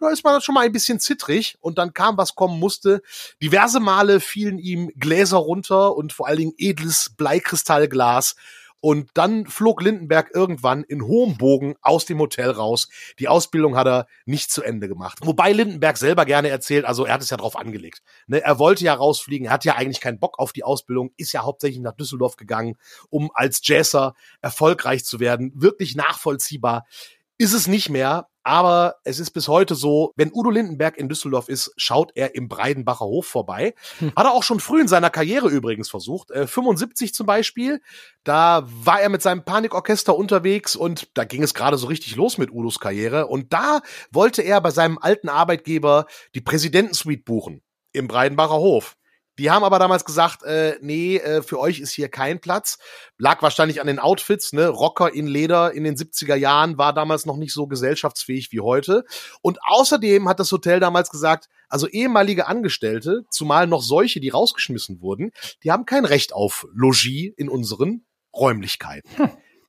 [0.00, 3.02] Da ist man schon mal ein bisschen zittrig und dann kam, was kommen musste.
[3.42, 8.34] Diverse Male fielen ihm Gläser runter und vor allen Dingen edles Bleikristallglas.
[8.80, 12.88] Und dann flog Lindenberg irgendwann in hohem Bogen aus dem Hotel raus.
[13.18, 15.18] Die Ausbildung hat er nicht zu Ende gemacht.
[15.22, 18.02] Wobei Lindenberg selber gerne erzählt, also er hat es ja drauf angelegt.
[18.26, 21.32] Ne, er wollte ja rausfliegen, er hat ja eigentlich keinen Bock auf die Ausbildung, ist
[21.32, 22.76] ja hauptsächlich nach Düsseldorf gegangen,
[23.10, 25.52] um als Jazzer erfolgreich zu werden.
[25.54, 26.86] Wirklich nachvollziehbar
[27.36, 28.29] ist es nicht mehr.
[28.42, 32.48] Aber es ist bis heute so, wenn Udo Lindenberg in Düsseldorf ist, schaut er im
[32.48, 33.74] Breidenbacher Hof vorbei.
[33.98, 34.12] Hm.
[34.16, 36.30] Hat er auch schon früh in seiner Karriere übrigens versucht.
[36.30, 37.80] Äh, 75 zum Beispiel.
[38.24, 42.38] Da war er mit seinem Panikorchester unterwegs und da ging es gerade so richtig los
[42.38, 43.26] mit Udos Karriere.
[43.26, 48.96] Und da wollte er bei seinem alten Arbeitgeber die Präsidentensuite buchen im Breidenbacher Hof.
[49.40, 52.76] Die haben aber damals gesagt, äh, nee, äh, für euch ist hier kein Platz.
[53.16, 54.68] Lag wahrscheinlich an den Outfits, ne?
[54.68, 59.02] Rocker in Leder in den 70er Jahren war damals noch nicht so gesellschaftsfähig wie heute.
[59.40, 65.00] Und außerdem hat das Hotel damals gesagt, also ehemalige Angestellte, zumal noch solche, die rausgeschmissen
[65.00, 65.30] wurden,
[65.64, 69.08] die haben kein Recht auf Logis in unseren Räumlichkeiten.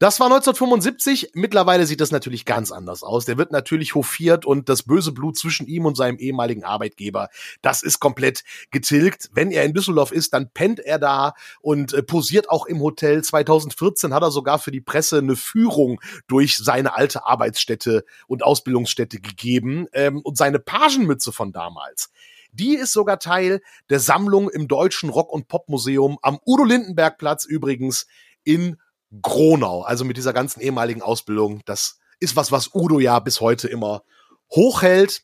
[0.02, 1.34] Das war 1975.
[1.36, 3.26] Mittlerweile sieht das natürlich ganz anders aus.
[3.26, 7.30] Der wird natürlich hofiert und das böse Blut zwischen ihm und seinem ehemaligen Arbeitgeber,
[7.62, 9.30] das ist komplett getilgt.
[9.32, 13.24] Wenn er in Düsseldorf ist, dann pennt er da und äh, posiert auch im Hotel.
[13.24, 19.22] 2014 hat er sogar für die Presse eine Führung durch seine alte Arbeitsstätte und Ausbildungsstätte
[19.22, 22.10] gegeben ähm, und seine Pagenmütze von damals.
[22.54, 23.62] Die ist sogar Teil
[23.92, 28.08] der Sammlung im Deutschen Rock- und Popmuseum am Udo Lindenberg Platz übrigens
[28.44, 28.78] in
[29.22, 31.62] Gronau, also mit dieser ganzen ehemaligen Ausbildung.
[31.66, 34.04] Das ist was, was Udo ja bis heute immer
[34.52, 35.24] hochhält.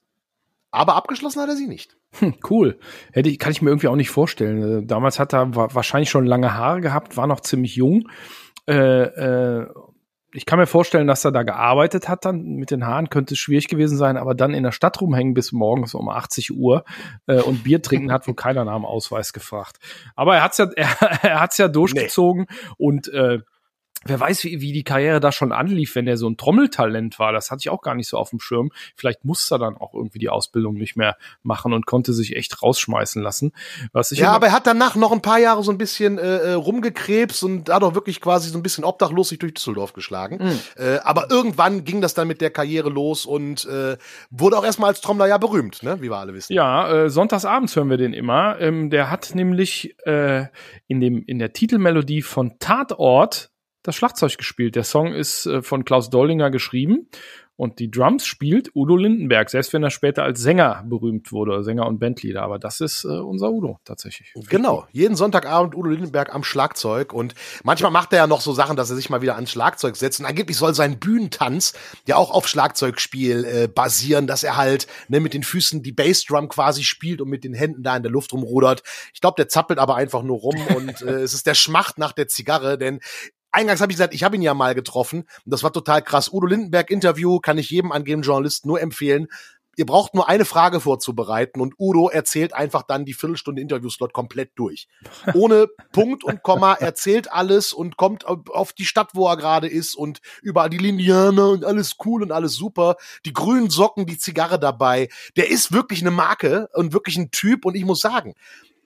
[0.71, 1.95] Aber abgeschlossen hat er sie nicht.
[2.19, 2.80] Hm, cool.
[3.13, 4.84] Hätte ich, kann ich mir irgendwie auch nicht vorstellen.
[4.84, 8.10] Äh, damals hat er wahrscheinlich schon lange Haare gehabt, war noch ziemlich jung.
[8.67, 9.67] Äh, äh,
[10.34, 13.39] ich kann mir vorstellen, dass er da gearbeitet hat dann mit den Haaren, könnte es
[13.39, 16.84] schwierig gewesen sein, aber dann in der Stadt rumhängen bis morgens um 80 Uhr
[17.28, 19.78] äh, und Bier trinken hat wohl keiner nach dem Ausweis gefragt.
[20.15, 22.76] Aber er hat's ja, er, er hat's ja durchgezogen nee.
[22.78, 23.39] und äh,
[24.05, 27.33] wer weiß, wie, wie die Karriere da schon anlief, wenn er so ein Trommeltalent war.
[27.33, 28.71] Das hatte ich auch gar nicht so auf dem Schirm.
[28.95, 32.62] Vielleicht musste er dann auch irgendwie die Ausbildung nicht mehr machen und konnte sich echt
[32.62, 33.51] rausschmeißen lassen.
[33.93, 36.38] Was ich ja, aber er hat danach noch ein paar Jahre so ein bisschen äh,
[36.38, 40.38] äh rumgekrebst und hat auch wirklich quasi so ein bisschen obdachlos sich durch Düsseldorf geschlagen.
[40.41, 40.60] Mhm.
[40.83, 43.97] Äh, aber irgendwann ging das dann mit der Karriere los und äh,
[44.29, 46.01] wurde auch erstmal als Trommler ja berühmt, ne?
[46.01, 46.53] wie wir alle wissen.
[46.53, 48.60] Ja, äh, sonntagsabends hören wir den immer.
[48.60, 50.45] Ähm, der hat nämlich äh,
[50.88, 53.51] in, dem, in der Titelmelodie von Tatort
[53.88, 54.76] das Schlagzeug gespielt.
[54.76, 57.08] Der Song ist äh, von Klaus Dollinger geschrieben
[57.58, 61.88] und die Drums spielt Udo Lindenberg, selbst wenn er später als Sänger berühmt wurde, Sänger
[61.88, 62.43] und Bandleader.
[62.43, 64.32] Aber das ist äh, unser Udo tatsächlich.
[64.47, 67.13] Genau, jeden Sonntagabend Udo Lindenberg am Schlagzeug.
[67.13, 69.95] Und manchmal macht er ja noch so Sachen, dass er sich mal wieder ans Schlagzeug
[69.95, 70.19] setzt.
[70.19, 71.73] Und angeblich soll sein Bühnentanz
[72.06, 76.50] ja auch auf Schlagzeugspiel äh, basieren, dass er halt ne, mit den Füßen die Bassdrum
[76.50, 78.84] quasi spielt und mit den Händen da in der Luft rumrudert.
[79.15, 82.12] Ich glaube, der zappelt aber einfach nur rum und äh, es ist der Schmacht nach
[82.12, 83.00] der Zigarre, denn
[83.58, 85.22] eingangs habe ich gesagt, ich habe ihn ja mal getroffen.
[85.22, 86.32] Und das war total krass.
[86.32, 89.28] Udo Lindenberg Interview kann ich jedem angehenden Journalisten nur empfehlen.
[89.80, 94.52] Ihr braucht nur eine Frage vorzubereiten und Udo erzählt einfach dann die Viertelstunde Interviewslot komplett
[94.56, 94.88] durch.
[95.36, 99.93] Ohne Punkt und Komma erzählt alles und kommt auf die Stadt, wo er gerade ist
[99.93, 102.96] und überall die Linianer und alles cool und alles super.
[103.26, 105.10] Die grünen Socken, die Zigarre dabei.
[105.36, 108.34] Der ist wirklich eine Marke und wirklich ein Typ und ich muss sagen,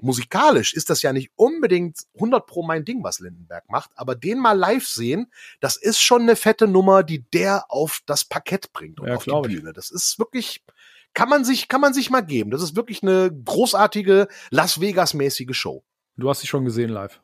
[0.01, 4.39] musikalisch ist das ja nicht unbedingt 100 pro mein Ding, was Lindenberg macht, aber den
[4.39, 8.99] mal live sehen, das ist schon eine fette Nummer, die der auf das Parkett bringt
[8.99, 9.73] und ja, auf die Bühne.
[9.73, 10.63] Das ist wirklich,
[11.13, 12.51] kann man sich, kann man sich mal geben.
[12.51, 15.83] Das ist wirklich eine großartige Las Vegas mäßige Show.
[16.17, 17.21] Du hast sie schon gesehen live.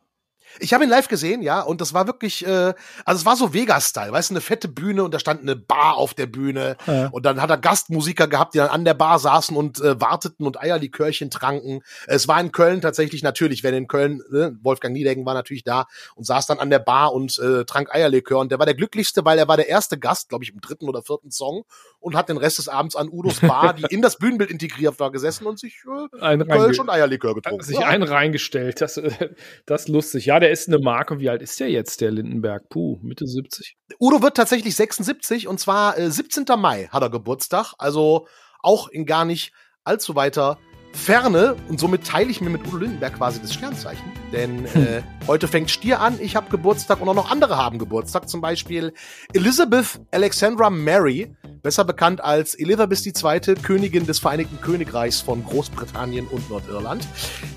[0.60, 2.74] Ich habe ihn live gesehen, ja, und das war wirklich, äh,
[3.06, 5.96] also es war so Vegas-Style, weißt du, eine fette Bühne und da stand eine Bar
[5.96, 7.08] auf der Bühne ja.
[7.08, 10.46] und dann hat er Gastmusiker gehabt, die dann an der Bar saßen und äh, warteten
[10.46, 11.82] und Eierlikörchen tranken.
[12.08, 15.88] Es war in Köln tatsächlich natürlich, wenn in Köln, ne, Wolfgang Niedecken war natürlich da
[16.16, 19.24] und saß dann an der Ar und äh, trank Eierlikör und der war der glücklichste,
[19.24, 21.64] weil er war der erste Gast, glaube ich, im dritten oder vierten Song
[22.00, 25.12] und hat den Rest des Abends an Udos Bar, die in das Bühnenbild integriert war,
[25.12, 25.84] gesessen und sich
[26.22, 27.64] äh, Kölsch und Eierlikör getrunken.
[27.64, 27.88] Sich ja.
[27.88, 29.30] einen reingestellt, das, äh,
[29.66, 30.26] das ist lustig.
[30.26, 31.20] Ja, der ist eine Marke.
[31.20, 32.70] Wie alt ist der jetzt, der Lindenberg?
[32.70, 33.78] Puh, Mitte 70.
[34.00, 36.46] Udo wird tatsächlich 76 und zwar äh, 17.
[36.58, 37.74] Mai hat er Geburtstag.
[37.78, 38.28] Also
[38.62, 40.58] auch in gar nicht allzu weiter
[40.94, 44.12] Ferne und somit teile ich mir mit Udo Lindenberg quasi das Sternzeichen.
[44.32, 44.84] Denn hm.
[44.84, 48.28] äh, heute fängt Stier an, ich habe Geburtstag und auch noch andere haben Geburtstag.
[48.28, 48.94] Zum Beispiel
[49.34, 56.50] Elizabeth Alexandra Mary, besser bekannt als Elizabeth II., Königin des Vereinigten Königreichs von Großbritannien und
[56.50, 57.08] Nordirland.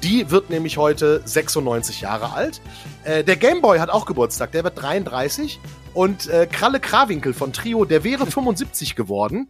[0.02, 2.60] Die wird nämlich heute 96 Jahre alt.
[3.04, 5.60] Äh, der Gameboy hat auch Geburtstag, der wird 33.
[5.92, 9.48] Und äh, Kralle Krawinkel von Trio, der wäre 75 geworden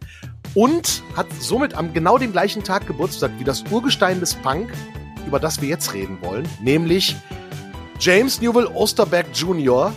[0.55, 4.71] und hat somit am genau dem gleichen Tag Geburtstag wie das Urgestein des Punk,
[5.27, 7.15] über das wir jetzt reden wollen, nämlich
[7.99, 9.93] James Newell Osterberg Jr.,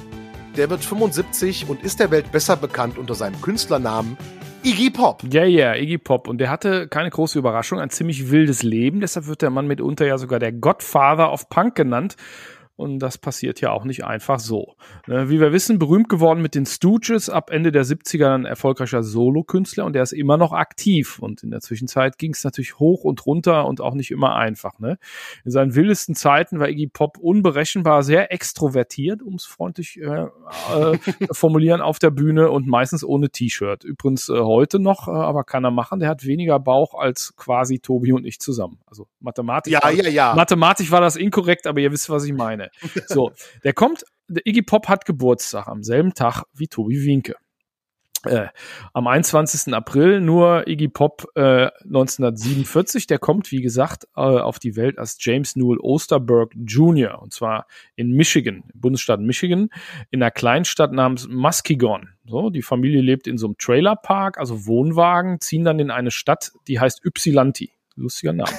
[0.56, 4.16] der wird 75 und ist der Welt besser bekannt unter seinem Künstlernamen
[4.64, 5.22] Iggy Pop.
[5.30, 6.26] Ja, yeah, ja, yeah, Iggy Pop.
[6.26, 9.00] Und der hatte keine große Überraschung, ein ziemlich wildes Leben.
[9.00, 12.16] Deshalb wird der Mann mitunter ja sogar der Godfather of Punk genannt.
[12.76, 14.74] Und das passiert ja auch nicht einfach so.
[15.06, 19.04] Ne, wie wir wissen, berühmt geworden mit den Stooges, ab Ende der 70er ein erfolgreicher
[19.04, 21.20] Solokünstler und der ist immer noch aktiv.
[21.20, 24.80] Und in der Zwischenzeit ging es natürlich hoch und runter und auch nicht immer einfach.
[24.80, 24.98] Ne?
[25.44, 30.98] In seinen wildesten Zeiten war Iggy Pop unberechenbar, sehr extrovertiert, um es freundlich äh, äh,
[31.32, 33.84] formulieren, auf der Bühne und meistens ohne T-Shirt.
[33.84, 36.00] Übrigens äh, heute noch, äh, aber kann er machen.
[36.00, 38.80] Der hat weniger Bauch als quasi Tobi und ich zusammen.
[38.86, 40.34] Also mathematisch, ja, ja, ja.
[40.34, 42.63] mathematisch war das inkorrekt, aber ihr wisst, was ich meine.
[43.06, 43.32] So,
[43.64, 47.36] der kommt, der Iggy Pop hat Geburtstag am selben Tag wie Tobi Winke.
[48.24, 48.48] Äh,
[48.92, 49.74] am 21.
[49.74, 53.06] April nur Iggy Pop äh, 1947.
[53.06, 57.20] Der kommt, wie gesagt, äh, auf die Welt als James Newell Osterberg Jr.
[57.20, 59.68] Und zwar in Michigan, Bundesstaat Michigan,
[60.10, 62.10] in einer Kleinstadt namens Muskegon.
[62.26, 66.52] So, die Familie lebt in so einem Trailerpark, also Wohnwagen, ziehen dann in eine Stadt,
[66.66, 67.70] die heißt Ypsilanti.
[67.96, 68.50] Lustiger Name.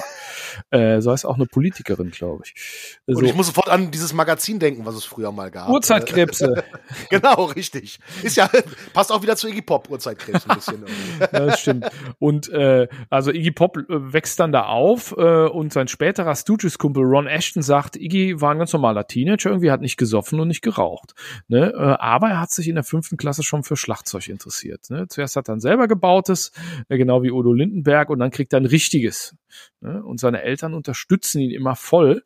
[0.70, 2.98] Äh, so heißt auch eine Politikerin, glaube ich.
[3.06, 3.18] So.
[3.18, 5.68] Und ich muss sofort an dieses Magazin denken, was es früher mal gab.
[5.68, 6.64] Uhrzeitkrebse.
[7.10, 7.98] genau, richtig.
[8.22, 8.50] Ist ja,
[8.92, 10.84] passt auch wieder zu Iggy Pop, Uhrzeitkrebs ein bisschen.
[11.20, 11.86] ja, das stimmt.
[12.18, 17.02] Und äh, also Iggy Pop äh, wächst dann da auf äh, und sein späterer Stooges-Kumpel
[17.04, 20.62] Ron Ashton sagt, Iggy war ein ganz normaler Teenager, irgendwie hat nicht gesoffen und nicht
[20.62, 21.14] geraucht.
[21.48, 21.72] Ne?
[21.72, 24.90] Äh, aber er hat sich in der fünften Klasse schon für Schlagzeug interessiert.
[24.90, 25.06] Ne?
[25.08, 26.52] Zuerst hat er ein selber gebautes,
[26.88, 29.34] äh, genau wie Udo Lindenberg, und dann kriegt er ein richtiges
[29.80, 30.02] Ne?
[30.02, 32.22] Und seine Eltern unterstützen ihn immer voll.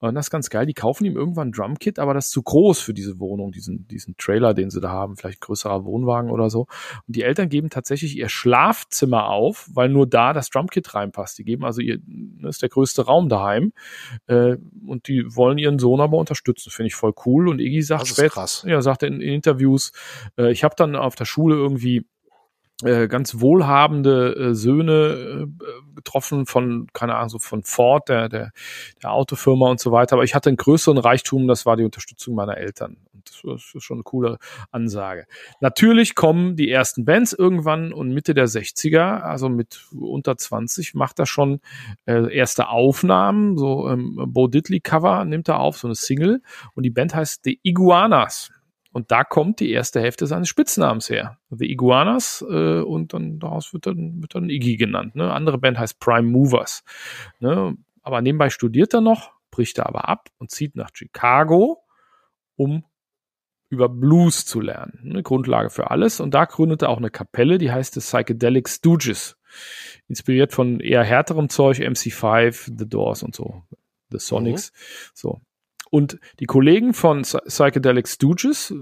[0.00, 0.64] Und das ist ganz geil.
[0.64, 3.88] Die kaufen ihm irgendwann ein Drumkit, aber das ist zu groß für diese Wohnung, diesen,
[3.88, 6.66] diesen Trailer, den sie da haben, vielleicht größerer Wohnwagen oder so.
[7.06, 11.38] Und die Eltern geben tatsächlich ihr Schlafzimmer auf, weil nur da das Drumkit reinpasst.
[11.38, 13.72] Die geben also ihr, das ne, ist der größte Raum daheim.
[14.28, 16.70] Äh, und die wollen ihren Sohn aber unterstützen.
[16.70, 17.48] Finde ich voll cool.
[17.48, 19.92] Und Iggy sagt später, ja, sagt in, in Interviews,
[20.38, 22.06] äh, ich habe dann auf der Schule irgendwie
[22.84, 28.52] äh, ganz wohlhabende äh, Söhne äh, getroffen von, keine Ahnung, so von Ford, der, der,
[29.02, 30.14] der Autofirma und so weiter.
[30.14, 32.96] Aber ich hatte einen größeren Reichtum, das war die Unterstützung meiner Eltern.
[33.12, 34.38] Und das ist schon eine coole
[34.70, 35.26] Ansage.
[35.60, 41.18] Natürlich kommen die ersten Bands irgendwann und Mitte der 60er, also mit unter 20, macht
[41.18, 41.60] er schon
[42.06, 46.42] äh, erste Aufnahmen, so ähm, Bo Diddley Cover nimmt er auf, so eine Single.
[46.74, 48.50] Und die Band heißt The Iguanas.
[48.98, 51.38] Und da kommt die erste Hälfte seines Spitznamens her.
[51.50, 55.14] The Iguanas äh, und dann daraus wird dann, wird dann Iggy genannt.
[55.14, 55.32] Ne?
[55.32, 56.82] Andere Band heißt Prime Movers.
[57.38, 57.76] Ne?
[58.02, 61.84] Aber nebenbei studiert er noch, bricht er aber ab und zieht nach Chicago,
[62.56, 62.82] um
[63.68, 64.98] über Blues zu lernen.
[65.04, 66.18] Eine Grundlage für alles.
[66.18, 69.38] Und da gründet er auch eine Kapelle, die heißt The Psychedelic Stooges.
[70.08, 73.62] Inspiriert von eher härterem Zeug, MC5, The Doors und so.
[74.10, 74.72] The Sonics.
[74.72, 75.10] Mhm.
[75.14, 75.40] So.
[75.90, 78.74] Und die Kollegen von Psychedelic Stooges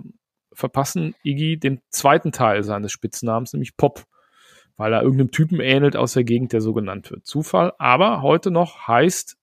[0.53, 4.05] verpassen Iggy den zweiten Teil seines Spitznamens, nämlich Pop,
[4.77, 7.27] weil er irgendeinem Typen ähnelt aus der Gegend, der so genannt wird.
[7.27, 9.37] Zufall, aber heute noch heißt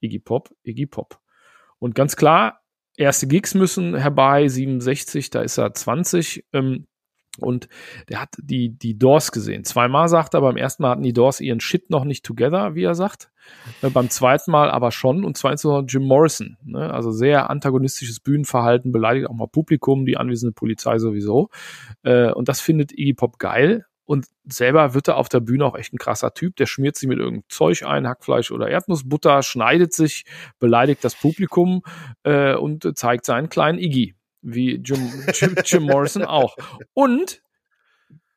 [0.00, 1.20] Iggy Pop Iggy Pop.
[1.78, 2.60] Und ganz klar,
[2.96, 6.46] erste Gigs müssen herbei, 67, da ist er 20.
[6.52, 6.86] Ähm,
[7.40, 7.68] und
[8.08, 9.64] der hat die, die Doors gesehen.
[9.64, 12.84] Zweimal sagt er, beim ersten Mal hatten die Doors ihren Shit noch nicht together, wie
[12.84, 13.30] er sagt.
[13.82, 15.24] Äh, beim zweiten Mal aber schon.
[15.24, 16.56] Und zwar insbesondere Jim Morrison.
[16.64, 16.92] Ne?
[16.92, 21.50] Also sehr antagonistisches Bühnenverhalten, beleidigt auch mal Publikum, die anwesende Polizei sowieso.
[22.02, 23.86] Äh, und das findet Iggy Pop geil.
[24.04, 26.56] Und selber wird er auf der Bühne auch echt ein krasser Typ.
[26.56, 30.24] Der schmiert sich mit irgendeinem Zeug ein, Hackfleisch oder Erdnussbutter, schneidet sich,
[30.58, 31.82] beleidigt das Publikum
[32.24, 36.56] äh, und zeigt seinen kleinen Iggy wie Jim, Jim, Jim Morrison auch.
[36.94, 37.42] Und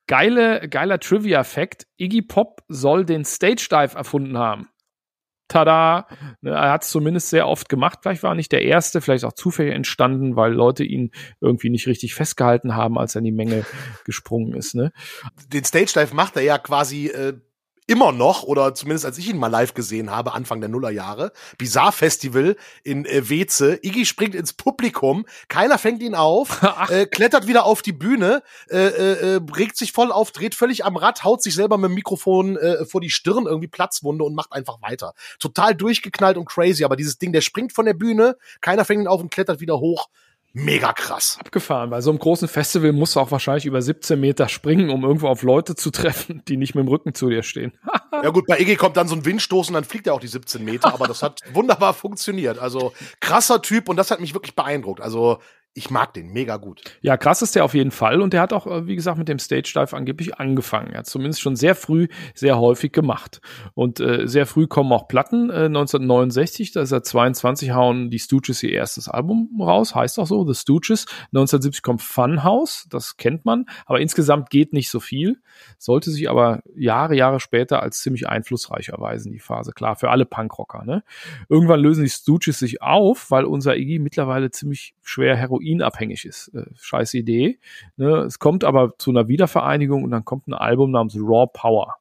[0.08, 4.70] geile, geiler Trivia-Fact: Iggy Pop soll den Stage Dive erfunden haben.
[5.48, 6.08] Tada!
[6.42, 8.00] Ne, er hat es zumindest sehr oft gemacht.
[8.02, 11.12] Vielleicht war er nicht der Erste, vielleicht auch zufällig entstanden, weil Leute ihn
[11.42, 13.66] irgendwie nicht richtig festgehalten haben, als er in die Menge
[14.06, 14.74] gesprungen ist.
[14.74, 14.92] Ne?
[15.48, 17.34] Den Stage Dive macht er ja quasi äh,
[17.88, 21.92] immer noch, oder zumindest als ich ihn mal live gesehen habe, Anfang der Nullerjahre, Bizarre
[21.92, 23.80] Festival in äh, Weze.
[23.82, 28.78] Iggy springt ins Publikum, keiner fängt ihn auf, äh, klettert wieder auf die Bühne, äh,
[28.78, 31.96] äh, äh, regt sich voll auf, dreht völlig am Rad, haut sich selber mit dem
[31.96, 35.14] Mikrofon äh, vor die Stirn, irgendwie Platzwunde und macht einfach weiter.
[35.40, 39.08] Total durchgeknallt und crazy, aber dieses Ding, der springt von der Bühne, keiner fängt ihn
[39.08, 40.08] auf und klettert wieder hoch
[40.54, 41.38] mega krass.
[41.40, 41.90] Abgefahren.
[41.90, 45.28] Bei so einem großen Festival musst du auch wahrscheinlich über 17 Meter springen, um irgendwo
[45.28, 47.74] auf Leute zu treffen, die nicht mit dem Rücken zu dir stehen.
[48.12, 50.28] ja gut, bei Iggy kommt dann so ein Windstoß und dann fliegt er auch die
[50.28, 52.60] 17 Meter, aber das hat wunderbar funktioniert.
[52.60, 55.02] Also krasser Typ und das hat mich wirklich beeindruckt.
[55.02, 55.40] Also
[55.76, 56.84] ich mag den mega gut.
[57.02, 58.22] Ja, krass ist der auf jeden Fall.
[58.22, 60.92] Und der hat auch, äh, wie gesagt, mit dem Stage Dive angeblich angefangen.
[60.92, 63.42] Er hat zumindest schon sehr früh, sehr häufig gemacht.
[63.74, 65.50] Und äh, sehr früh kommen auch Platten.
[65.50, 69.96] Äh, 1969, da ist er 22, hauen die Stooges ihr erstes Album raus.
[69.96, 71.08] Heißt auch so, The Stooges.
[71.32, 73.66] 1970 kommt Funhouse, das kennt man.
[73.88, 75.42] Aber insgesamt geht nicht so viel.
[75.80, 79.72] Sollte sich aber Jahre, Jahre später als ziemlich einflussreich erweisen, die Phase.
[79.72, 80.84] Klar, für alle Punkrocker.
[80.86, 81.04] Ne?
[81.50, 86.50] Irgendwann lösen die Stooges sich auf, weil unser Iggy mittlerweile ziemlich schwer Heroin heroinabhängig ist.
[86.50, 87.60] Äh, scheiß Idee.
[87.98, 88.20] Ne?
[88.20, 91.96] Es kommt aber zu einer Wiedervereinigung und dann kommt ein Album namens Raw Power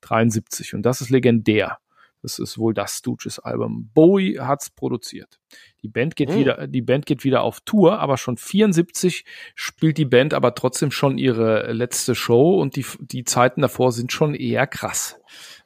[0.00, 1.78] 73 und das ist legendär.
[2.22, 3.90] Das ist wohl das Stooges-Album.
[3.94, 5.40] Bowie hat's produziert.
[5.82, 6.36] Die Band geht mhm.
[6.36, 10.90] wieder, die Band geht wieder auf Tour, aber schon 74 spielt die Band aber trotzdem
[10.90, 15.20] schon ihre letzte Show und die, die Zeiten davor sind schon eher krass.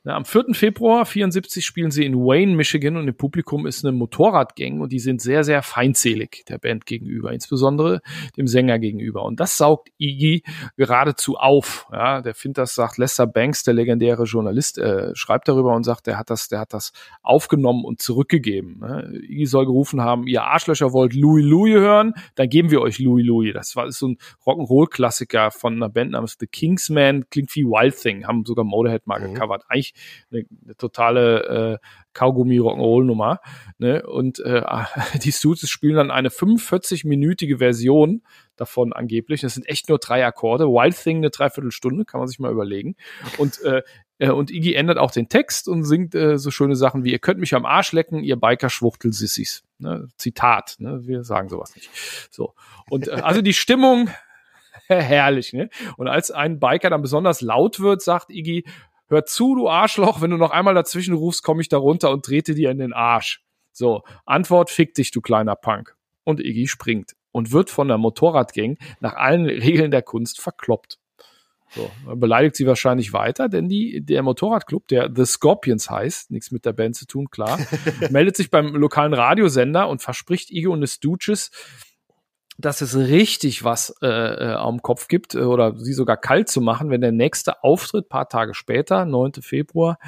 [0.06, 0.54] Na, am 4.
[0.54, 5.00] Februar 74 spielen sie in Wayne, Michigan und im Publikum ist eine Motorradgang und die
[5.00, 8.02] sind sehr, sehr feindselig der Band gegenüber, insbesondere
[8.36, 9.24] dem Sänger gegenüber.
[9.24, 10.44] Und das saugt Iggy
[10.76, 11.88] geradezu auf.
[11.90, 16.06] Ja, der findet das, sagt Lester Banks, der legendäre Journalist, äh, schreibt darüber und sagt,
[16.06, 16.92] der hat das, der hat das
[17.24, 18.78] aufgenommen und zurückgegeben.
[18.78, 19.10] Ne?
[19.24, 23.24] Iggy soll gerufen haben, ihr Arschlöcher wollt Louis Louis hören, dann geben wir euch Louis
[23.24, 23.52] Louis.
[23.54, 27.96] Das war ist so ein Rock'n'Roll-Klassiker von einer Band namens The Kingsman, klingt wie Wild
[27.96, 29.34] Thing, haben sogar Motorhead mal mhm.
[29.34, 29.64] gecovert.
[29.68, 29.94] Eigentlich
[30.30, 33.40] eine, eine totale äh, Kaugummi Rock'n'Roll Nummer.
[33.78, 34.06] Ne?
[34.06, 34.62] Und äh,
[35.22, 38.22] die Stooges spielen dann eine 45-minütige Version
[38.56, 39.42] davon angeblich.
[39.42, 40.64] Das sind echt nur drei Akkorde.
[40.64, 42.96] Wild Thing eine Dreiviertelstunde, kann man sich mal überlegen.
[43.38, 43.82] Und äh,
[44.18, 47.18] äh, und Iggy ändert auch den Text und singt äh, so schöne Sachen wie, ihr
[47.18, 49.62] könnt mich am Arsch lecken, ihr Biker-Schwuchtel-Sissis.
[49.78, 50.08] Ne?
[50.16, 51.06] Zitat, ne?
[51.06, 51.90] wir sagen sowas nicht.
[52.30, 52.54] So.
[52.88, 54.08] Und äh, also die Stimmung,
[54.88, 55.68] herrlich, ne?
[55.96, 58.64] Und als ein Biker dann besonders laut wird, sagt Iggy,
[59.08, 62.24] hör zu, du Arschloch, wenn du noch einmal dazwischen rufst, komme ich da runter und
[62.24, 63.42] trete dir in den Arsch.
[63.72, 65.96] So, Antwort, fick dich, du kleiner Punk.
[66.24, 70.98] Und Iggy springt und wird von der Motorradgang nach allen Regeln der Kunst verkloppt.
[71.74, 76.64] So, beleidigt sie wahrscheinlich weiter, denn die, der Motorradclub, der The Scorpions heißt, nichts mit
[76.64, 77.58] der Band zu tun, klar,
[78.10, 81.50] meldet sich beim lokalen Radiosender und verspricht Iggy und the Stooges,
[82.58, 86.60] dass es richtig was äh, äh, am Kopf gibt äh, oder sie sogar kalt zu
[86.60, 89.42] machen, wenn der nächste Auftritt paar Tage später, 9.
[89.42, 89.98] Februar,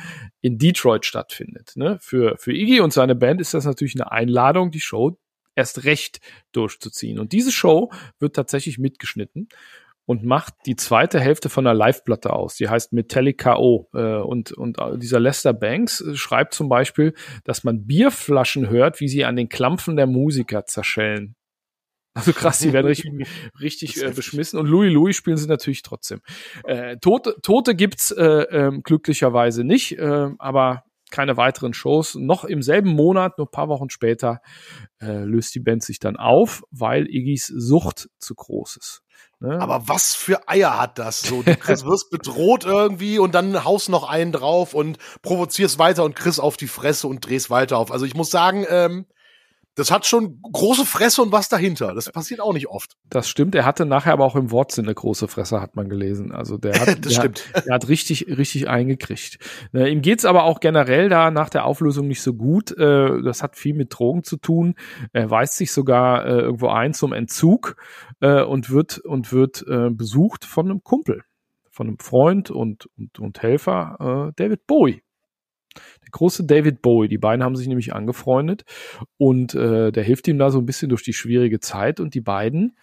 [0.41, 1.73] in Detroit stattfindet.
[1.77, 1.99] Ne?
[2.01, 5.19] Für, für Iggy und seine Band ist das natürlich eine Einladung, die Show
[5.55, 6.21] erst recht
[6.53, 7.19] durchzuziehen.
[7.19, 9.49] Und diese Show wird tatsächlich mitgeschnitten
[10.09, 12.55] und macht die zweite Hälfte von einer Live-Platte aus.
[12.55, 13.91] Die heißt Metallica O.
[13.93, 17.13] Äh, und, und dieser Lester Banks äh, schreibt zum Beispiel,
[17.45, 21.37] dass man Bierflaschen hört, wie sie an den Klampfen der Musiker zerschellen.
[22.15, 23.13] Also krass, die werden richtig,
[23.61, 24.59] richtig äh, beschmissen.
[24.59, 26.23] Und Louis Louis spielen sie natürlich trotzdem.
[26.65, 32.15] Äh, Tote, Tote gibt's äh, äh, glücklicherweise nicht, äh, aber keine weiteren Shows.
[32.15, 34.41] Noch im selben Monat, nur ein paar Wochen später,
[35.03, 39.03] äh, löst die Band sich dann auf, weil Iggys Sucht zu groß ist.
[39.41, 39.61] Ne?
[39.61, 41.21] Aber was für Eier hat das?
[41.21, 46.05] So, du Chris, wirst bedroht irgendwie und dann haust noch einen drauf und provozierst weiter
[46.05, 47.93] und kriegst auf die Fresse und drehst weiter auf.
[47.93, 49.07] Also ich muss sagen, ähm,
[49.79, 51.95] das hat schon große Fresse und was dahinter.
[51.95, 52.97] Das passiert auch nicht oft.
[53.09, 53.55] Das stimmt.
[53.55, 56.33] Er hatte nachher aber auch im Wortsinn eine große Fresse, hat man gelesen.
[56.33, 57.55] Also der hat, das der stimmt.
[57.55, 59.39] Hat, der hat richtig, richtig eingekriegt.
[59.73, 62.73] Äh, ihm geht's aber auch generell da nach der Auflösung nicht so gut.
[62.77, 64.75] Äh, das hat viel mit Drogen zu tun.
[65.13, 67.77] Er weist sich sogar äh, irgendwo ein zum Entzug
[68.21, 71.23] äh, und wird und wird äh, besucht von einem Kumpel,
[71.71, 75.03] von einem Freund und und, und Helfer, äh, David Bowie
[76.03, 77.09] der große David Bowie.
[77.09, 78.65] Die beiden haben sich nämlich angefreundet
[79.17, 82.21] und äh, der hilft ihm da so ein bisschen durch die schwierige Zeit und die
[82.21, 82.77] beiden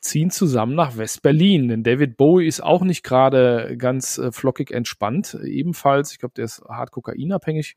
[0.00, 1.68] ziehen zusammen nach West-Berlin.
[1.68, 5.36] Denn David Bowie ist auch nicht gerade ganz äh, flockig entspannt.
[5.44, 7.74] Ebenfalls, ich glaube, der ist hart kokainabhängig.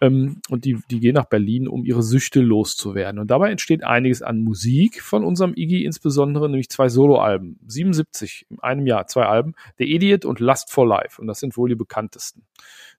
[0.00, 3.18] Ähm, und die, die gehen nach Berlin, um ihre Süchte loszuwerden.
[3.18, 7.58] Und dabei entsteht einiges an Musik von unserem Iggy, insbesondere nämlich zwei Soloalben.
[7.66, 9.54] 77 in einem Jahr, zwei Alben.
[9.78, 11.20] The Idiot und Lust for Life.
[11.20, 12.42] Und das sind wohl die bekanntesten.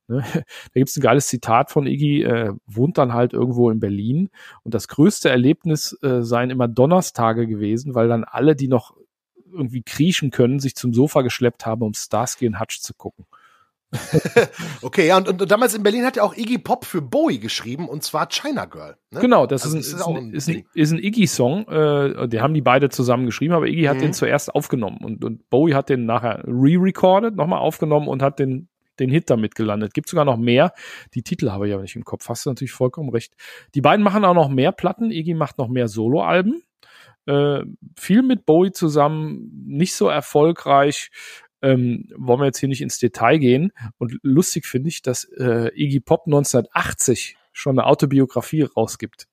[0.08, 0.24] Ne?
[0.34, 4.30] Da gibt's ein geiles Zitat von Iggy, äh, wohnt dann halt irgendwo in Berlin
[4.63, 8.96] und das größte Erlebnis äh, seien immer Donnerstage gewesen, weil dann alle, die noch
[9.52, 13.26] irgendwie kriechen können, sich zum Sofa geschleppt haben, um Starsky und Hutch zu gucken.
[14.82, 17.88] okay, ja, und, und, damals in Berlin hat ja auch Iggy Pop für Bowie geschrieben
[17.88, 18.98] und zwar China Girl.
[19.12, 19.22] Ne?
[19.22, 21.68] Genau, das, also ist, ein, ist, ein, ist, ein, ist ein Iggy-Song.
[21.68, 24.02] Äh, die haben die beide zusammen geschrieben, aber Iggy hat mhm.
[24.02, 28.68] den zuerst aufgenommen und, und Bowie hat den nachher re-recorded, nochmal aufgenommen und hat den
[28.99, 29.93] den Hit damit gelandet.
[29.93, 30.73] Gibt sogar noch mehr.
[31.13, 32.27] Die Titel habe ich aber nicht im Kopf.
[32.29, 33.34] Hast du natürlich vollkommen recht.
[33.73, 35.12] Die beiden machen auch noch mehr Platten.
[35.12, 36.63] Iggy macht noch mehr Soloalben.
[37.25, 37.62] Äh,
[37.97, 41.12] viel mit Bowie zusammen, nicht so erfolgreich.
[41.62, 43.71] Ähm, wollen wir jetzt hier nicht ins Detail gehen.
[43.97, 49.27] Und lustig finde ich, dass äh, Iggy Pop 1980 schon eine Autobiografie rausgibt.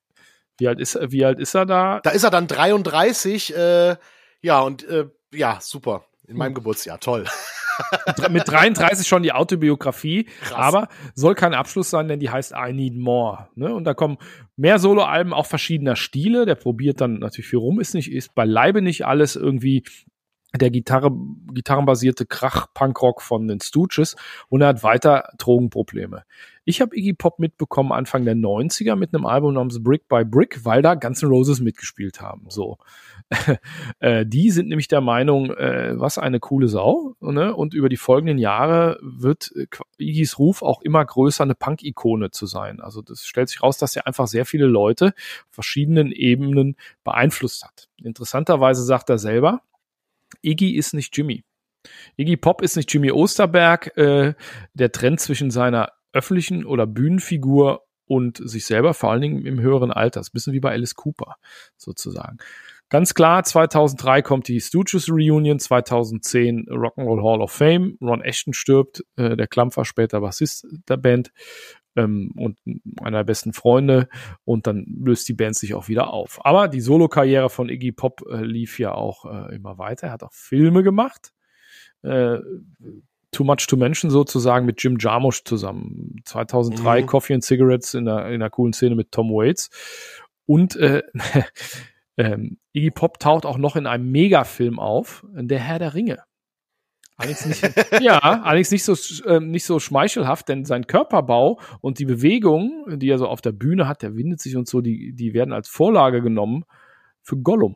[0.57, 1.99] Wie alt ist, wie alt ist er da?
[2.03, 3.55] Da ist er dann 33.
[3.55, 3.95] Äh,
[4.41, 6.05] ja, und äh, ja, super.
[6.27, 6.55] In meinem hm.
[6.55, 6.99] Geburtsjahr.
[6.99, 7.25] Toll
[8.29, 10.53] mit 33 schon die Autobiografie, Krass.
[10.53, 13.47] aber soll kein Abschluss sein, denn die heißt I Need More.
[13.55, 13.73] Ne?
[13.73, 14.17] Und da kommen
[14.55, 16.45] mehr Soloalben auch verschiedener Stile.
[16.45, 19.83] Der probiert dann natürlich viel rum, ist nicht, ist beileibe nicht alles irgendwie
[20.55, 21.11] der Gitarre,
[21.51, 24.15] gitarrenbasierte Krach-Punkrock von den Stooges
[24.49, 26.23] und er hat weiter Drogenprobleme.
[26.63, 30.63] Ich habe Iggy Pop mitbekommen Anfang der 90er mit einem Album namens Brick by Brick,
[30.63, 32.45] weil da Guns N' Roses mitgespielt haben.
[32.49, 32.77] So.
[33.99, 37.15] äh, die sind nämlich der Meinung, äh, was eine coole Sau.
[37.19, 37.55] Ne?
[37.55, 42.45] Und über die folgenden Jahre wird äh, Iggys Ruf auch immer größer, eine Punk-Ikone zu
[42.45, 42.79] sein.
[42.79, 47.65] Also das stellt sich raus, dass er einfach sehr viele Leute auf verschiedenen Ebenen beeinflusst
[47.65, 47.89] hat.
[48.01, 49.61] Interessanterweise sagt er selber,
[50.41, 51.43] Iggy ist nicht Jimmy.
[52.17, 54.33] Iggy Pop ist nicht Jimmy Osterberg, äh,
[54.73, 59.91] der Trend zwischen seiner öffentlichen oder Bühnenfigur und sich selber, vor allen Dingen im höheren
[59.91, 60.19] Alter.
[60.21, 61.35] Ist ein bisschen wie bei Alice Cooper
[61.77, 62.37] sozusagen.
[62.93, 67.97] Ganz klar, 2003 kommt die Stooges Reunion, 2010 Rock'n'Roll Hall of Fame.
[67.99, 71.31] Ron Ashton stirbt, äh, der Klampfer, später Bassist der Band
[71.95, 72.59] ähm, und
[73.01, 74.09] einer der besten Freunde.
[74.45, 76.45] Und dann löst die Band sich auch wieder auf.
[76.45, 80.05] Aber die Solokarriere von Iggy Pop äh, lief ja auch äh, immer weiter.
[80.05, 81.33] Er hat auch Filme gemacht.
[82.03, 82.37] Äh,
[83.31, 86.17] Too Much to Mention sozusagen mit Jim Jarmusch zusammen.
[86.25, 87.05] 2003 mhm.
[87.07, 89.71] Coffee and Cigarettes in einer, in einer coolen Szene mit Tom Waits.
[90.45, 91.01] Und äh,
[92.17, 96.23] ähm, Iggy Pop taucht auch noch in einem Megafilm auf, Der Herr der Ringe.
[97.15, 97.61] Allerdings nicht,
[98.01, 98.95] ja, allerdings nicht so,
[99.25, 103.51] äh, nicht so schmeichelhaft, denn sein Körperbau und die Bewegung, die er so auf der
[103.51, 106.65] Bühne hat, der windet sich und so, die, die werden als Vorlage genommen
[107.21, 107.75] für Gollum.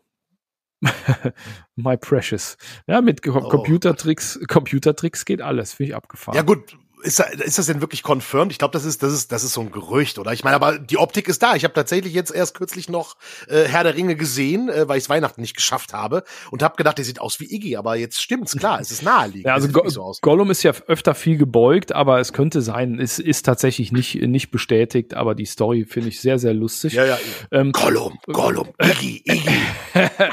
[1.76, 2.58] My Precious.
[2.88, 3.32] Ja, mit oh.
[3.32, 6.36] Computertricks, Computertricks geht alles, finde ich abgefahren.
[6.36, 8.52] Ja gut, ist, ist das denn wirklich confirmed?
[8.52, 10.34] Ich glaube, das ist, das ist, das ist so ein Gerücht, oder?
[10.34, 11.56] Ich meine, aber die Optik ist da.
[11.56, 13.16] Ich habe tatsächlich jetzt erst kürzlich noch
[13.48, 16.76] äh, Herr der Ringe gesehen, äh, weil ich es Weihnachten nicht geschafft habe und habe
[16.76, 19.46] gedacht, der sieht aus wie Iggy, aber jetzt stimmt's klar, es ist naheliegend.
[19.46, 23.20] Ja, also Go so Gollum ist ja öfter viel gebeugt, aber es könnte sein, es
[23.20, 26.94] ist tatsächlich nicht nicht bestätigt, aber die Story finde ich sehr sehr lustig.
[26.94, 27.20] Ja, ja.
[27.52, 29.60] Ähm, Gollum, Gollum, Iggy, Iggy,